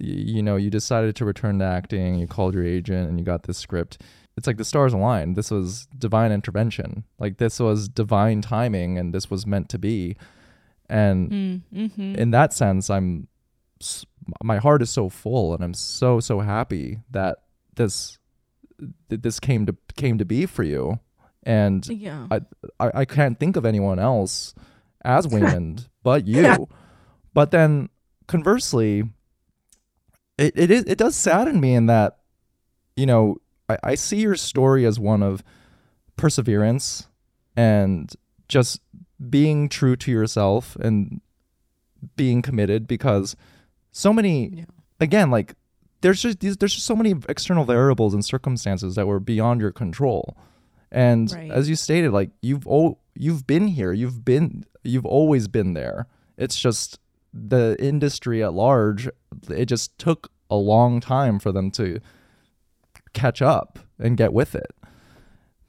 [0.00, 3.44] you know, you decided to return to acting, you called your agent and you got
[3.44, 4.00] this script.
[4.36, 5.36] It's like the stars aligned.
[5.36, 7.04] This was divine intervention.
[7.20, 10.16] Like this was divine timing and this was meant to be.
[10.94, 12.16] And Mm, mhm.
[12.16, 13.26] in that sense i'm
[14.42, 17.38] my heart is so full and i'm so so happy that
[17.74, 18.18] this
[19.08, 20.98] that this came to came to be for you.
[21.46, 22.26] And yeah.
[22.30, 22.40] I,
[22.80, 24.54] I i can't think of anyone else
[25.04, 26.68] as Waymond but you.
[27.34, 27.88] But then
[28.26, 29.04] conversely
[30.38, 32.18] it it is it does sadden me in that
[32.96, 33.36] you know
[33.68, 35.42] I, I see your story as one of
[36.16, 37.08] perseverance
[37.56, 38.12] and
[38.48, 38.80] just
[39.30, 41.20] being true to yourself and
[42.16, 43.36] being committed because
[43.92, 44.64] so many Yeah.
[45.00, 45.54] again like
[46.00, 49.72] there's just these there's just so many external variables and circumstances that were beyond your
[49.72, 50.36] control
[50.92, 51.50] and Right.
[51.50, 56.06] as you stated like you've all you've been here you've been you've always been there
[56.36, 56.98] it's just
[57.32, 59.08] the industry at large
[59.48, 62.00] it just took a long time for them to
[63.12, 64.72] catch up and get with it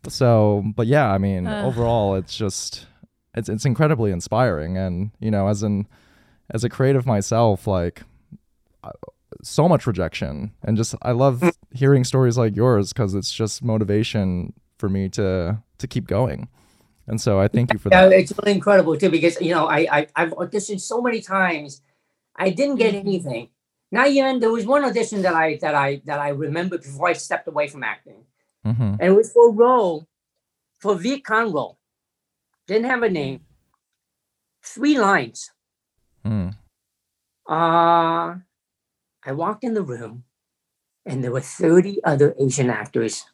[0.07, 1.65] so but yeah i mean Ugh.
[1.65, 2.87] overall it's just
[3.35, 4.77] it's it's incredibly inspiring.
[4.77, 5.87] And you know as an
[6.49, 8.01] as a creative myself like
[8.83, 8.91] uh,
[9.43, 10.51] so much rejection.
[10.63, 15.61] And just i love hearing stories like yours because it's just motivation for me to
[15.77, 16.47] to keep going.
[17.07, 18.17] And so i thank you for yeah that.
[18.19, 21.81] it's really incredible too because you know i, I i've auditioned so many times
[22.35, 22.99] i didn't get Mhm.
[23.05, 23.49] anything.
[23.91, 27.13] Not even there was one audition that i that i that i remember before i
[27.13, 28.21] stepped away from acting.
[28.63, 30.07] Hmm and it was for a role
[30.79, 31.77] for Viet Cong role.
[32.67, 33.41] Didn't have a name.
[34.63, 35.51] Three lines.
[36.25, 36.55] mm.
[37.47, 38.35] Uh
[39.27, 40.23] I walked in the room
[41.05, 43.25] and there were 30 other Asian actors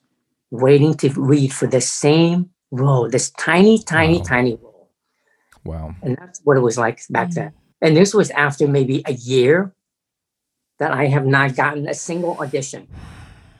[0.51, 4.23] waiting to read for the same role, this tiny, tiny, Wow.
[4.23, 4.89] tiny role.
[5.65, 7.35] wow And that's what it was like back Mm.
[7.35, 7.53] then.
[7.81, 9.73] And this was after maybe a year
[10.79, 12.87] that I have not gotten a single audition.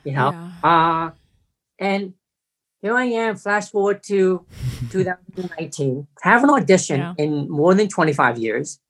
[0.04, 0.30] You know?
[0.32, 0.50] yeah.
[0.62, 1.10] Uh,
[1.78, 2.14] and
[2.82, 4.44] here I am, flash forward to
[4.90, 7.14] 2019, have an audition Yeah.
[7.16, 8.80] in more than 25 years.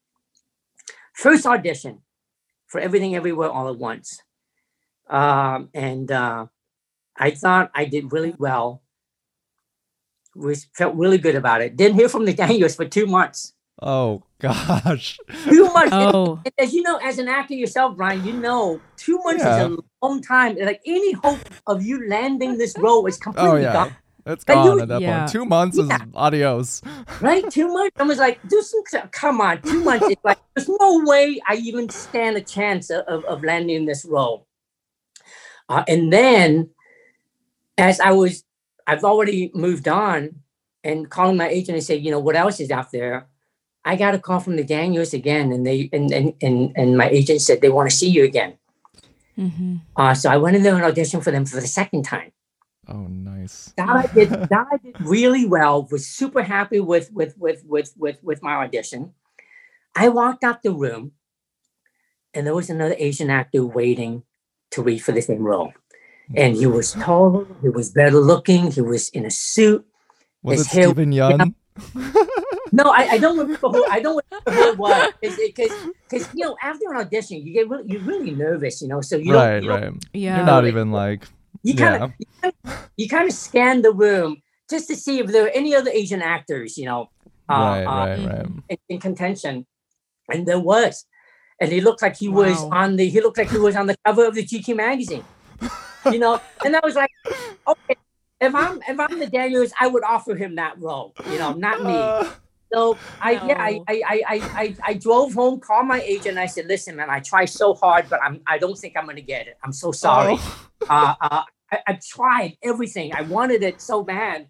[1.15, 2.01] First audition
[2.67, 4.21] for Everything Everywhere All at Once.
[5.11, 6.47] Um, and uh,
[7.19, 8.83] I thought I did really well.
[10.35, 11.77] Was felt really good about it.
[11.77, 13.53] Didn't hear from the Daniels for two months.
[13.81, 15.19] Oh gosh
[15.49, 15.93] Two months.
[15.93, 19.67] Oh as you know, as an actor yourself, Brian, you know two months Yeah.
[19.67, 20.57] is a long time.
[20.57, 23.97] Like any hope of you landing this role is completely oh yeah gone.
[24.27, 25.21] it's And you- gone at that Yeah.
[25.21, 26.83] point two months is adios
[27.21, 27.49] Right?
[27.51, 27.97] Two months.
[27.99, 30.09] I was like, do some come on, two months.
[30.09, 34.05] It's like there's no way I even stand a chance of, of, of landing this
[34.05, 34.47] role.
[35.69, 36.71] Uh, and then
[37.79, 38.45] as I was
[38.87, 40.41] I've already moved on
[40.83, 43.29] and calling my agent and say, you know, what else is out there?
[43.85, 47.09] I got a call from the Daniels again, and they and and and, and my
[47.09, 48.55] agent said they want to see you again.
[49.39, 49.81] Mhm.
[49.97, 52.31] Uh, so I went in there and auditioned for them for the second time.
[52.89, 55.89] oh nice That I did, that I did really well.
[55.91, 59.15] Was super happy with with with with with with my audition.
[59.97, 61.13] I walked out the room,
[62.35, 64.23] and there was another Asian actor waiting
[64.71, 65.73] to read for the same role.
[66.35, 69.85] And he was taller, he was better looking, he was in a suit.
[70.43, 71.55] was his it hair- Steven Yeun
[72.75, 75.71] No, I, I don't remember who I don't remember who it was because
[76.09, 79.03] because you know after an audition you get really you're really nervous, you know.
[79.03, 81.29] So you right don't, you don't right yeah you're not even like
[81.63, 85.19] you kind of you kind of you kind of scan the room just to see
[85.19, 87.11] if there are any other Asian actors, you know,
[87.51, 89.67] uh, right uh, right right in, in contention,
[90.31, 91.05] and there was,
[91.61, 93.97] and he looked like he was on the he looked like he was on the
[94.07, 95.25] cover of the GQ magazine.
[96.11, 97.11] You know, and I was like,
[97.69, 97.97] okay,
[98.41, 101.13] if I'm if I'm the Daniels, I would offer him that role.
[101.31, 102.31] You know, not me.
[102.73, 106.47] So I yeah, I I, I I I I drove home, called my agent, I
[106.47, 109.47] said, listen, man, I tried so hard, but I'm I don't think I'm gonna get
[109.47, 109.59] it.
[109.63, 110.37] I'm so sorry.
[110.39, 110.69] oh.
[110.91, 113.15] Uh, uh, I, I've tried everything.
[113.15, 114.49] I wanted it so bad.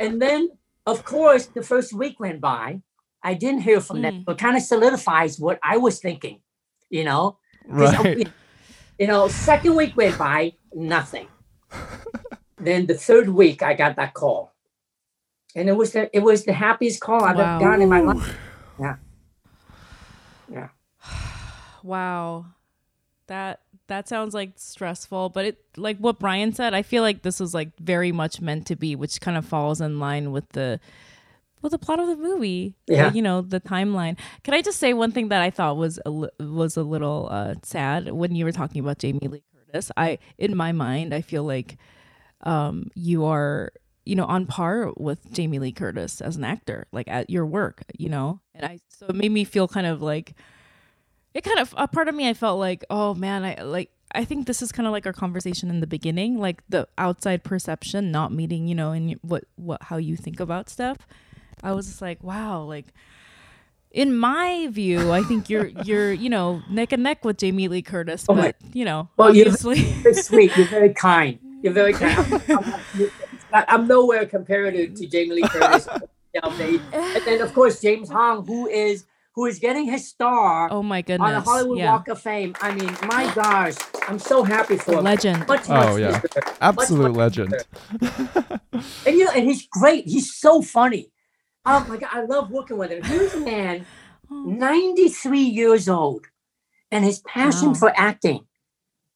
[0.00, 0.50] And then,
[0.86, 2.80] of course, the first week went by.
[3.22, 4.14] I didn't hear from them.
[4.14, 4.24] Mm.
[4.24, 6.40] So it kind of solidifies what I was thinking,
[6.90, 7.38] you know?
[7.68, 8.28] Right.
[8.98, 11.26] You know, second week went by, nothing.
[12.58, 14.51] then the third week, I got that call.
[15.54, 17.56] And it was the it was the happiest call I've Wow.
[17.56, 18.36] ever gotten in my life.
[18.80, 18.96] Yeah.
[20.50, 20.68] Yeah.
[21.82, 22.46] Wow.
[23.26, 27.40] That that sounds like stressful, but it like what Brian said, I feel like this
[27.40, 30.78] was like very much meant to be, which kind of falls in line with the
[31.60, 32.74] with the plot of the movie.
[32.86, 33.12] Yeah.
[33.12, 34.16] you know, the timeline.
[34.44, 37.28] Can I just say one thing that I thought was a li- was a little
[37.30, 39.90] uh sad when you were talking about Jamie Lee Curtis?
[39.96, 41.78] I in my mind, I feel like
[42.42, 43.72] um you are
[44.04, 47.82] you know on par with Jamie Lee Curtis as an actor like at your work
[47.98, 50.34] you know and I so it made me feel kind of like
[51.34, 54.24] it kind of a part of me I felt like oh man I like I
[54.24, 58.10] think this is kind of like our conversation in the beginning like the outside perception
[58.10, 60.98] not meeting you know and what what how you think about stuff
[61.62, 62.86] I was just like wow like
[63.92, 67.82] in my view I think you're you're you know neck and neck with Jamie Lee
[67.82, 70.56] Curtis Oh my- but you know Well, obviously You're sweet.
[70.56, 71.38] You're very kind.
[71.62, 72.42] You're very kind.
[72.48, 73.10] I'm, I'm-
[73.54, 75.88] I'm- I'm nowhere compared to, to Jamie Lee Curtis.
[76.34, 80.06] you know, they- And then, of course, James Hong, who is who is getting his
[80.06, 81.26] star oh my goodness!
[81.26, 82.54] on the Hollywood yeah Walk of Fame.
[82.60, 83.72] I mean, my gosh,
[84.06, 85.04] I'm so happy for him.
[85.04, 86.08] legend Much, Oh, yeah.
[86.20, 86.36] deserved.
[86.60, 87.54] Absolute much legend.
[89.06, 90.06] And you know, and he's great.
[90.06, 91.10] He's so funny.
[91.64, 93.02] Oh my god, I love working with him.
[93.04, 93.86] Here's a man,
[94.30, 94.42] Oh.
[94.44, 96.26] 93 years old,
[96.90, 97.74] and his passion Wow.
[97.74, 98.46] for acting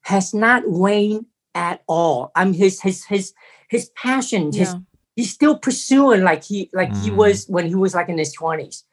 [0.03, 2.33] has not waned at all.
[2.35, 3.35] I'm his his his
[3.69, 4.79] his passion, his yeah
[5.17, 7.17] he's still pursuing like he like he Mm.
[7.17, 8.85] was when he was like in his 20s.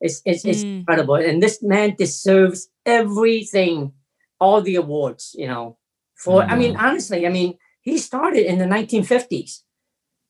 [0.00, 0.80] It's it's, it's Mm.
[0.80, 1.14] incredible.
[1.16, 3.92] And this man deserves everything,
[4.40, 5.76] all the awards, you know.
[6.14, 9.64] For I mean, honestly, I mean, he started in the 1950s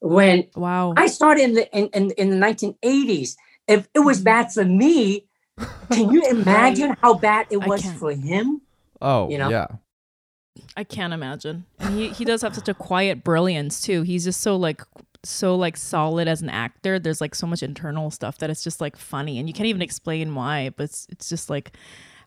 [0.01, 3.37] when wow I started in the in, in, in the 1980s.
[3.69, 5.27] If it was bad for me,
[5.91, 8.63] can you imagine how bad it was for him?
[9.01, 9.51] Oh, You know?
[9.51, 9.67] yeah.
[10.77, 11.67] I can't imagine.
[11.79, 14.03] And he he does have such a quiet brilliance too.
[14.03, 14.83] He's just so like
[15.25, 16.99] so like solid as an actor.
[16.99, 19.83] There's like so much internal stuff that it's just like funny and you can't even
[19.83, 21.73] explain why, but it's, it's just like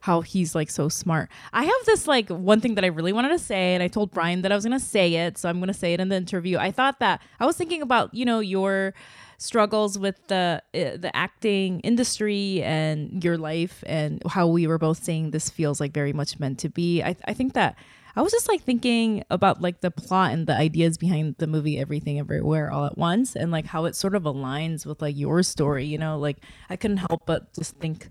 [0.02, 1.30] how he's like so smart.
[1.52, 4.12] I have this like one thing that I really wanted to say and I told
[4.12, 6.58] Brian that I was to say it, so I'm to say it in the interview.
[6.58, 8.94] I thought that I was thinking about, you know, your
[9.38, 15.04] struggles with the uh, the acting industry and your life and how we were both
[15.04, 17.04] saying this feels like very much meant to be.
[17.04, 17.76] I I think that
[18.16, 21.78] I was just like thinking about like the plot and the ideas behind the movie
[21.78, 25.44] Everything Everywhere All at Once and like how it sort of aligns with like your
[25.44, 26.18] story, you know?
[26.18, 26.38] Like
[26.70, 28.08] I couldn't help but just think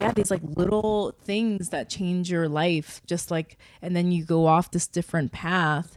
[0.00, 4.46] yeah, these like little things that change your life just like and then you go
[4.46, 5.96] off this different path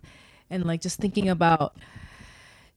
[0.49, 1.75] and like just thinking about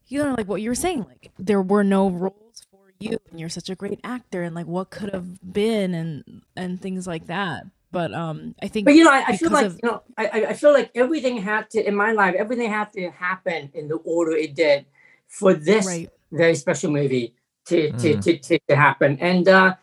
[0.09, 3.39] you know like what you were saying like there were no roles for you and
[3.39, 7.27] you're such a great actor and like what could have been and and things like
[7.29, 10.03] that but um i think But you know, I, I feel like of- you know,
[10.17, 13.71] I, I- I feel like everything had to in my life, everything had to happen
[13.75, 14.87] in the order it did
[15.29, 17.35] for this right very special movie
[17.69, 18.23] to to, Mm.
[18.25, 19.11] to, to to happen.
[19.21, 19.77] And uh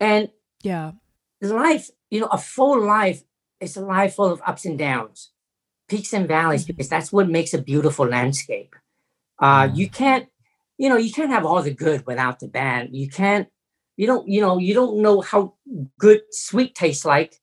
[0.00, 0.30] and
[0.62, 0.92] yeah
[1.40, 3.20] life, you know, a full life
[3.60, 5.30] is a life full of ups and downs,
[5.90, 6.68] peaks and valleys, Mhm.
[6.68, 8.72] because that's what makes a beautiful landscape.
[9.38, 9.76] Uh, Mm.
[9.76, 10.26] you can't,
[10.78, 12.88] you know, you can't have all the good without the bad.
[12.92, 13.46] You can't,
[13.96, 15.54] you don't, you know, you don't know how
[15.98, 17.40] good sweet tastes like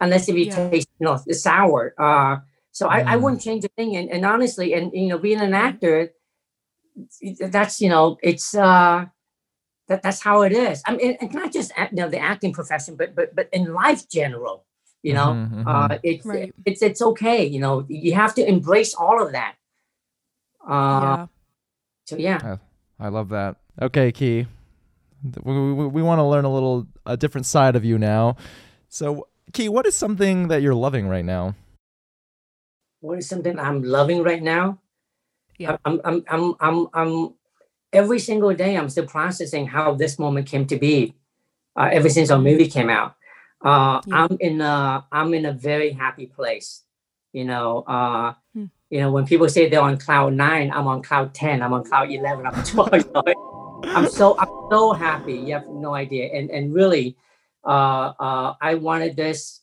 [0.00, 0.56] unless if you Yeah.
[0.70, 1.94] taste, you know, the sour.
[1.98, 2.38] Uh,
[2.72, 3.22] so I, I Mm.
[3.22, 3.96] wouldn't change a thing.
[3.96, 6.12] And, and honestly, and you know, being an actor,
[7.40, 9.06] that's you know, it's uh
[9.88, 10.82] that that's how it is.
[10.86, 14.08] I mean, it's not just you know the acting profession, but but but in life
[14.08, 14.64] general,
[15.02, 15.90] you know, Mhm, mhm.
[15.92, 16.52] uh, it's Right.
[16.64, 17.44] it's it's okay.
[17.44, 19.54] You know, you have to embrace all of that.
[20.66, 21.26] Uh, yeah
[22.06, 22.56] So yeah,
[22.98, 23.56] I love that.
[23.80, 24.46] Okay, Ke.
[25.24, 28.36] Th- We, we, we want to learn a little a different side of you now.
[28.88, 31.54] So, Ke, what is something that you're loving right now?
[33.00, 34.78] what is something I'm loving right now?
[35.58, 35.76] Yeah.
[35.84, 37.34] I'm I'm I'm I'm I'm
[37.92, 41.14] every single day I'm still processing how this moment came to be.
[41.76, 43.14] Uh, ever since our movie came out,
[43.64, 44.24] uh, Yeah.
[44.24, 46.82] I'm in a I'm in a very happy place.
[47.32, 48.66] You know, uh, Hmm.
[48.90, 51.62] you know when people say they're on cloud nine, I'm on cloud ten.
[51.62, 52.46] I'm on cloud eleven.
[52.46, 53.04] I'm twelve.
[53.84, 53.98] You know?
[53.98, 55.34] I'm so I'm so happy.
[55.34, 56.30] You have no idea.
[56.32, 57.16] And and really,
[57.64, 59.60] uh, uh, I wanted this,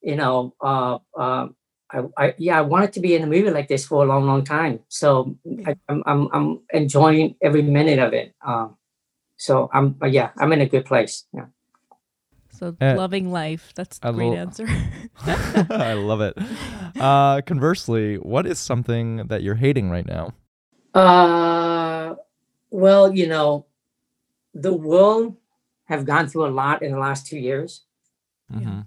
[0.00, 1.48] you know, uh, uh,
[1.90, 4.24] I, I, yeah, I wanted to be in a movie like this for a long,
[4.26, 4.80] long time.
[4.88, 5.36] So
[5.66, 8.34] I, I'm, I'm, I'm enjoying every minute of it.
[8.44, 8.76] Um,
[9.36, 11.24] so I'm, uh, yeah, I'm in a good place.
[11.34, 11.46] Yeah.
[12.50, 13.72] So Uh, loving life.
[13.74, 14.66] That's a great lo- answer.
[15.26, 16.38] I love it.
[16.98, 20.32] Uh, conversely, what is something that you're hating right now?
[20.94, 21.61] Uh,
[22.72, 23.66] well, you know,
[24.54, 25.36] the world
[25.84, 27.82] have gone through a lot in the last two years.
[28.52, 28.80] Mm-hmm.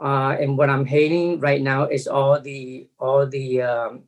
[0.00, 4.04] uh, and what I'm hating right now is all the all the um,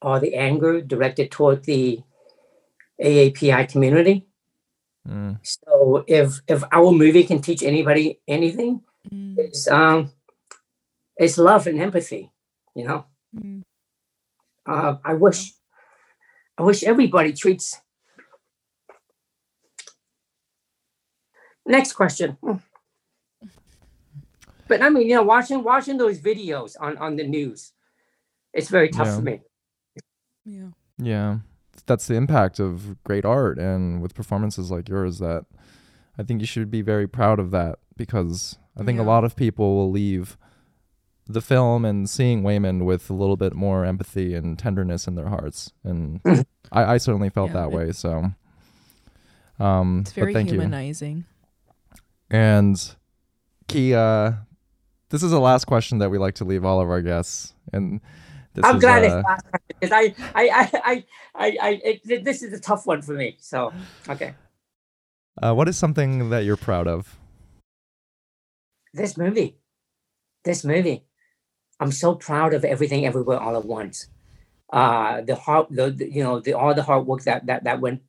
[0.00, 2.00] all the anger directed toward the
[3.02, 4.26] AAPI community.
[5.06, 5.36] Mm.
[5.42, 8.80] So if if our movie can teach anybody anything,
[9.12, 10.12] Mm, it's um
[11.16, 12.30] it's love and empathy.
[12.74, 13.04] You know,
[13.34, 13.62] mm.
[14.66, 15.52] uh, I wish
[16.58, 17.80] I wish everybody treats.
[21.66, 22.36] Next question.
[24.66, 27.72] But I mean, you know, watching watching those videos on on the news,
[28.52, 29.16] it's very tough Yeah.
[29.16, 29.40] for me.
[30.44, 30.68] Yeah.
[31.00, 31.38] Yeah,
[31.86, 35.18] that's the impact of great art and with performances like yours.
[35.20, 35.44] That
[36.18, 39.36] I think you should be very proud of that because I think a lot of
[39.36, 40.36] people will leave
[41.28, 45.28] the film and seeing Waymond with a little bit more empathy and tenderness in their
[45.28, 46.20] hearts, and
[46.72, 47.92] I, I certainly felt Yeah, that it- way.
[47.92, 48.32] So,
[49.58, 50.60] um, It's very but thank you.
[50.60, 51.24] humanizing.
[52.30, 52.76] And
[53.68, 53.92] Ke,
[55.10, 58.00] this is the last question that we like to leave all of our guests, and
[58.54, 61.04] this I'm is, glad uh, it's last because I I I I
[61.34, 63.36] I, I it, this is a tough one for me.
[63.40, 63.72] So
[64.08, 64.34] okay,
[65.42, 67.14] uh, what is something that you're proud of?
[68.94, 69.56] this movie,
[70.44, 71.04] this movie,
[71.80, 74.08] I'm so proud of everything, everywhere, all at once.
[74.72, 77.80] Uh, the hard, the, the you know, the all the hard work that that that
[77.80, 78.02] went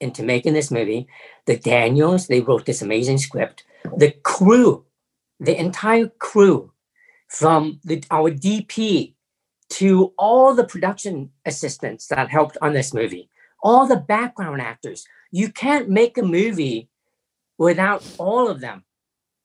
[0.00, 1.06] into making this movie.
[1.46, 3.64] The Daniels, they wrote this amazing script.
[3.96, 4.84] The crew,
[5.40, 6.72] the entire crew,
[7.28, 9.14] from the our DP
[9.70, 13.28] to all the production assistants that helped on this movie,
[13.62, 15.06] all the background actors.
[15.30, 16.88] You can't make a movie
[17.58, 18.84] without all of them.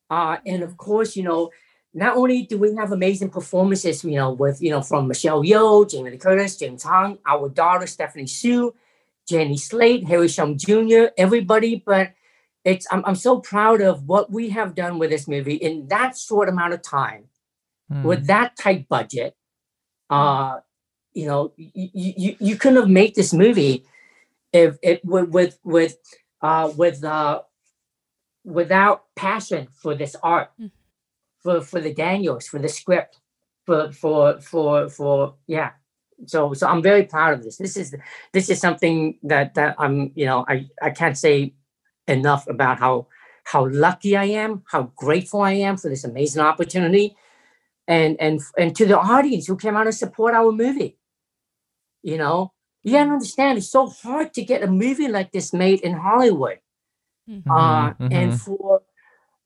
[0.10, 1.50] Uh, and of course, you know,
[1.94, 5.90] not only do we have amazing performances, you know, with you know from Michelle Yeoh,
[5.90, 8.74] Jamie Lee Curtis, James Hong, our daughter Stephanie Hsu,
[9.28, 12.14] Jenny Slate, Harry Shum Jr., everybody, but
[12.66, 16.18] it's I'm, I'm so proud of what we have done with this movie in that
[16.18, 17.26] short amount of time
[17.90, 18.04] Hmm.
[18.04, 19.36] with that tight budget.
[20.10, 20.60] Uh,
[21.14, 23.86] you know, you, you you couldn't have made this movie
[24.54, 25.98] if it with with with
[26.42, 27.42] uh with uh
[28.46, 30.72] without passion for this art, Mm.
[31.44, 33.20] For for the Daniels, for the script,
[33.66, 35.72] for for for for yeah.
[36.28, 37.58] So so I'm very proud of this.
[37.58, 37.96] This is
[38.34, 41.54] this is something that that I'm you know I I can't say
[42.08, 43.08] enough about how
[43.46, 47.18] how lucky I am, how grateful I am for this amazing opportunity,
[47.88, 50.98] and and and to the audience who came out and support our movie.
[52.04, 55.82] You know, you gotta understand it's so hard to get a movie like this made
[55.82, 56.60] in Hollywood
[57.50, 58.40] uh, Mhm, and mhm.
[58.40, 58.82] for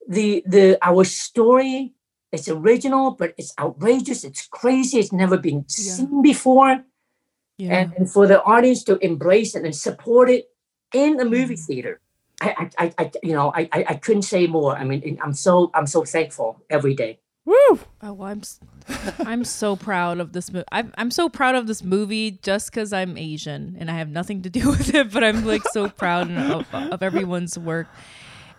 [0.07, 1.93] the the our story
[2.31, 5.93] it's original but it's outrageous it's crazy it's never been Yeah.
[5.95, 6.83] seen before
[7.57, 7.73] Yeah.
[7.79, 10.45] and, and for the audience to embrace it and support it
[10.93, 11.65] in a movie Mhm.
[11.67, 11.99] theater
[12.41, 15.33] I, I, I, I you know I, I I couldn't say more i mean i'm
[15.33, 17.79] so i'm so thankful every day Woo!
[18.03, 18.41] Oh, well, I'm
[19.25, 20.65] I'm so proud of this movie.
[20.69, 24.41] I'm I'm so proud of this movie just because I'm Asian and I have nothing
[24.41, 25.13] to do with it.
[25.13, 27.87] But I'm like so proud of, of everyone's work.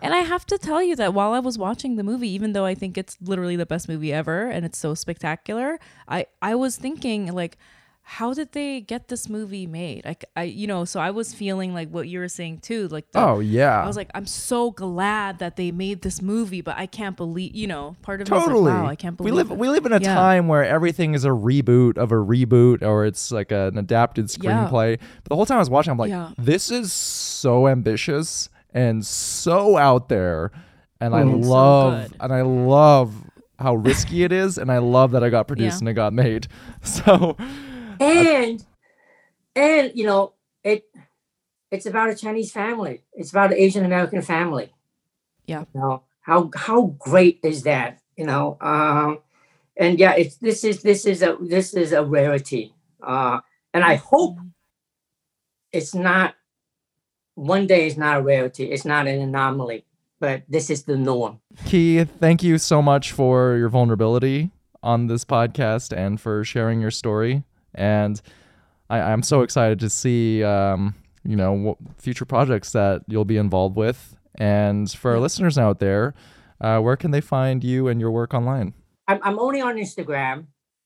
[0.01, 2.65] And I have to tell you that while I was watching the movie, even though
[2.65, 5.77] I think it's literally the best movie ever and it's so spectacular,
[6.07, 7.57] I I was thinking like,
[8.01, 10.05] how did they get this movie made?
[10.05, 13.11] Like I you know, so I was feeling like what you were saying too, like
[13.11, 16.77] the, Oh yeah, I was like, I'm so glad that they made this movie, but
[16.77, 18.71] I can't believe, you know, part of me totally.
[18.71, 19.51] like, wow, I can't believe we live.
[19.51, 19.57] it.
[19.57, 20.13] We live in a Yeah.
[20.15, 24.65] time where everything is a reboot of a reboot, or it's like an adapted Yeah.
[24.69, 24.97] screenplay.
[25.23, 26.31] But the whole time I was watching, I'm like, Yeah.
[26.37, 30.51] this is so ambitious and so out there,
[30.99, 31.43] and I Mm.
[31.43, 32.17] So love good.
[32.21, 33.13] and I love
[33.59, 35.79] how risky it is, and I love that I got produced Yeah.
[35.79, 36.47] and it got made.
[36.83, 37.35] So
[37.99, 38.63] and
[39.55, 40.83] and you know it
[41.71, 44.71] it's about a chinese family it's about an asian american family
[45.47, 45.65] Yeah.
[45.73, 49.19] you know how how great is that you know um
[49.75, 53.39] and yeah it's this is this is a this is a rarity uh
[53.73, 54.37] and i hope
[55.73, 56.35] it's not
[57.39, 59.85] one day is not a rarity it's not an anomaly
[60.19, 65.25] but this is the norm Ke, thank you so much for your vulnerability on this
[65.25, 67.43] podcast and for sharing your story.
[67.75, 68.21] And
[68.89, 73.37] I, I'm so excited to see, um, you know, what future projects that you'll be
[73.37, 74.15] involved with.
[74.35, 76.13] And for our listeners out there,
[76.61, 78.73] uh, where can they find you and your work online?
[79.07, 80.45] I'm, I'm only on Instagram.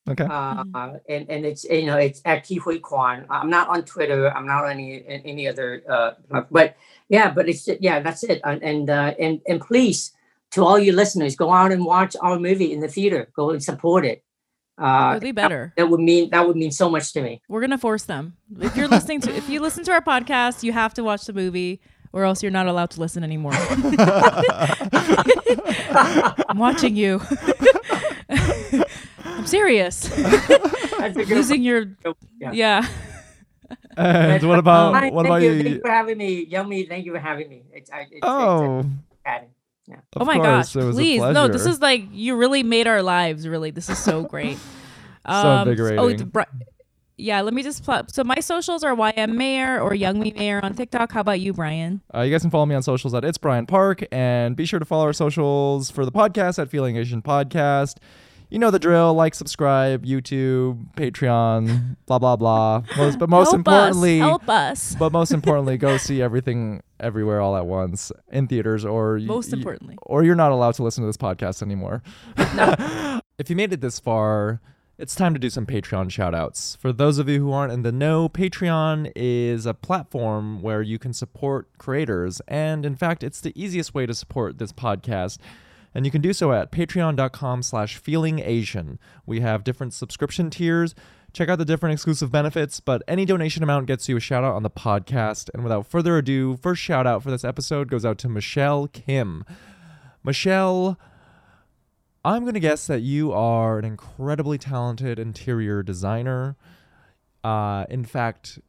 [0.09, 0.25] Okay.
[0.29, 0.63] Uh,
[1.07, 3.25] and and it's you know it's at Ke Huy Quan.
[3.29, 4.29] I'm not on Twitter.
[4.35, 5.81] I'm not on any any other.
[5.89, 6.11] Uh,
[6.51, 6.75] but
[7.07, 8.41] yeah, but it's yeah, that's it.
[8.43, 10.11] And and uh, and and please,
[10.51, 13.29] to all your listeners, go out and watch our movie in the theater.
[13.33, 14.23] Go and support it.
[14.77, 15.71] Uh, It would be better.
[15.77, 17.41] that would mean that would mean so much to me.
[17.47, 18.35] We're gonna force them.
[18.59, 21.33] If you're listening to if you listen to our podcast, you have to watch the
[21.33, 21.79] movie,
[22.11, 23.53] or else you're not allowed to listen anymore.
[26.49, 27.21] I'm watching you.
[29.53, 30.07] I'm serious.
[30.09, 31.85] That's a good Losing your
[32.39, 32.51] Yeah.
[32.53, 32.87] yeah.
[33.97, 35.51] And what about Hi, what thank about you.
[35.51, 35.63] you?
[35.63, 36.85] Thank you for having me, Yummy.
[36.85, 37.63] Thank you for having me.
[37.71, 38.85] It's, I, it's, it's Oh,
[39.23, 39.49] exciting.
[40.15, 40.75] of oh my course, gosh!
[40.83, 41.47] it Please, no.
[41.47, 43.47] This is like you really made our lives.
[43.47, 44.57] Really, this is so great.
[45.25, 46.17] So Oh, invigorating.
[46.17, 46.43] d- Bri-
[47.15, 47.39] yeah.
[47.39, 51.13] Let me just pl- so my socials are ym mayor or Youngmi Mayer on TikTok.
[51.13, 52.01] How about you, Brian?
[52.13, 54.79] Uh, you guys can follow me on socials at it's Brian Park, and be sure
[54.79, 57.99] to follow our socials for the podcast at Feeling Asian Podcast.
[58.49, 62.83] You know the drill: like, subscribe, YouTube, Patreon, blah blah blah.
[62.97, 64.95] Most, but most help importantly, us, help us.
[64.99, 69.57] but most importantly, go see everything everywhere all at once in theaters, or Most y-
[69.57, 69.97] importantly.
[70.03, 72.03] or you're not allowed to listen to this podcast anymore.
[73.39, 74.61] if you made it this far,
[74.99, 76.77] it's time to do some Patreon shout outs.
[76.79, 80.99] For those of you who aren't in the know, Patreon is a platform where you
[80.99, 82.39] can support creators.
[82.47, 85.39] And in fact, it's the easiest way to support this podcast.
[85.95, 88.97] And you can do so at patreon.com slash feelingasian.
[89.25, 90.95] We have different subscription tiers.
[91.33, 94.55] Check out the different exclusive benefits, but any donation amount gets you a shout out
[94.55, 95.49] on the podcast.
[95.53, 99.43] And without further ado, first shout out for this episode goes out to Michelle Kim.
[100.23, 100.97] Michelle,
[102.23, 106.55] I'm going to guess that you are an incredibly talented interior designer.
[107.43, 108.59] Uh, in fact,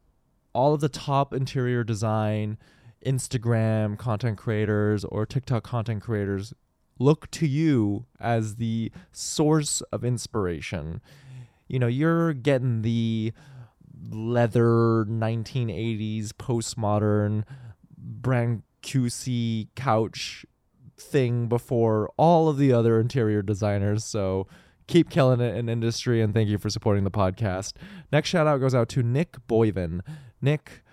[0.53, 2.57] all of the top interior design
[3.05, 6.53] Instagram content creators or TikTok content creators
[6.99, 11.01] look to you as the source of inspiration.
[11.67, 13.33] You know, you're getting the
[14.11, 17.43] leather 1980s postmodern
[18.21, 20.45] Brancusi couch
[20.97, 24.05] thing before all of the other interior designers.
[24.05, 24.47] So
[24.87, 27.73] keep killing it in industry and thank you for supporting the podcast.
[28.11, 30.01] Next shout out goes out to Nick Boyven.
[30.41, 30.83] Nick,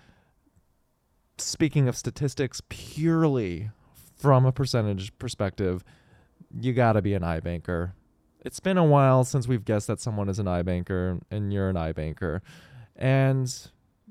[1.37, 3.69] speaking of statistics purely
[4.23, 5.83] from a percentage perspective,
[6.57, 7.91] you got to be an iBanker.
[8.39, 11.75] It's been a while since we've guessed that someone is an iBanker and you're an
[11.75, 12.39] iBanker.
[12.95, 13.53] And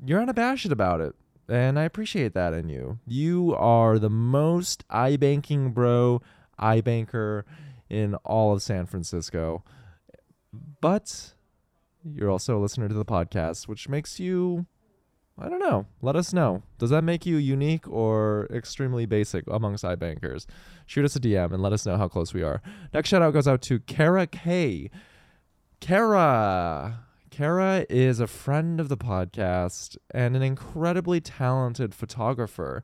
[0.05, 1.15] you're unabashed about it.
[1.49, 2.99] And I appreciate that in you.
[3.07, 6.21] You are the most iBanking bro,
[6.61, 7.45] iBanker
[7.89, 9.65] in all of San Francisco.
[10.83, 11.33] But
[12.05, 14.67] you're also a listener to the podcast, which makes you
[15.39, 15.87] I don't know.
[16.03, 16.63] Let us know.
[16.79, 20.47] Does that make you unique or extremely basic amongst iBankers?
[20.87, 22.61] Shoot us a DM and let us know how close we are.
[22.93, 24.91] Next shout out goes out to Kara K.
[25.81, 27.01] Kara.
[27.31, 32.83] Kara is a friend of the podcast and an incredibly talented photographer.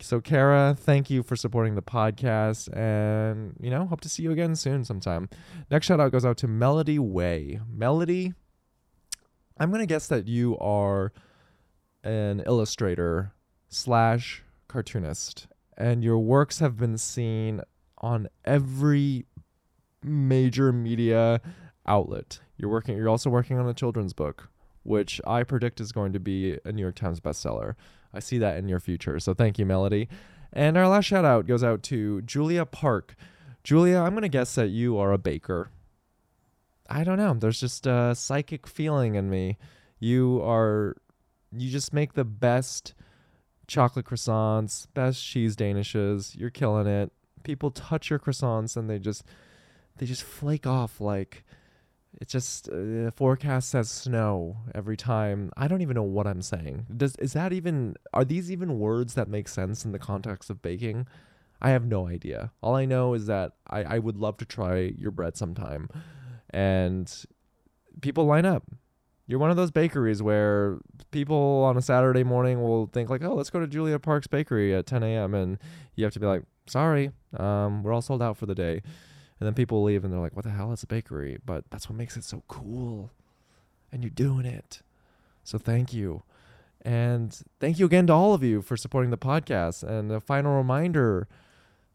[0.00, 4.32] So, Kara, thank you for supporting the podcast and, you know, hope to see you
[4.32, 5.28] again soon sometime.
[5.70, 7.60] Next shout out goes out to Melody Way.
[7.70, 8.32] Melody,
[9.58, 11.12] I'm going to guess that you are
[12.02, 13.32] an illustrator
[13.68, 15.46] slash cartoonist,
[15.76, 17.60] and your works have been seen
[17.98, 19.26] on every
[20.02, 21.40] major media
[21.86, 22.40] outlet.
[22.56, 22.96] You're working.
[22.96, 24.48] You're also working on a children's book,
[24.82, 27.74] which I predict is going to be a New York Times bestseller.
[28.12, 29.18] I see that in your future.
[29.20, 30.08] So thank you, Melody.
[30.52, 33.14] And our last shout out goes out to Julia Park.
[33.62, 35.70] Julia, I'm gonna guess that you are a baker.
[36.88, 37.34] I don't know.
[37.34, 39.58] There's just a psychic feeling in me.
[40.00, 40.96] You are
[41.56, 42.94] you just make the best
[43.66, 46.36] chocolate croissants, best cheese danishes.
[46.36, 47.12] You're killing it.
[47.42, 49.24] People touch your croissants and they just
[49.96, 51.44] they just flake off like
[52.20, 55.50] it just uh, the forecast says snow every time.
[55.56, 56.86] I don't even know what I'm saying.
[56.94, 60.60] Does is that even are these even words that make sense in the context of
[60.60, 61.06] baking?
[61.62, 62.52] I have no idea.
[62.62, 65.88] All I know is that I, I would love to try your bread sometime.
[66.48, 67.12] And
[68.00, 68.64] people line up.
[69.30, 70.78] You're one of those bakeries where
[71.12, 74.74] people on a Saturday morning will think like, "Oh, let's go to Julia Parks Bakery
[74.74, 75.56] at 10 a.m." and
[75.94, 78.82] you have to be like, "Sorry, um, we're all sold out for the day."
[79.38, 80.72] And then people leave and they're like, "What the hell?
[80.72, 83.12] is a bakery." But that's what makes it so cool,
[83.92, 84.82] and you're doing it.
[85.44, 86.24] So thank you,
[86.82, 89.84] and thank you again to all of you for supporting the podcast.
[89.84, 91.28] And a final reminder: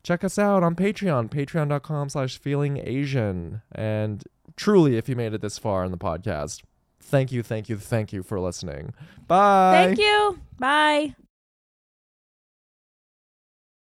[0.04, 3.62] check us out on Patreon, patreon.com/slash Feeling Asian.
[3.74, 4.24] And
[4.56, 6.62] truly, if you made it this far in the podcast,
[7.06, 8.94] thank you, thank you, thank you for listening.
[9.28, 9.86] Bye.
[9.86, 10.40] Thank you.
[10.60, 11.16] Bye.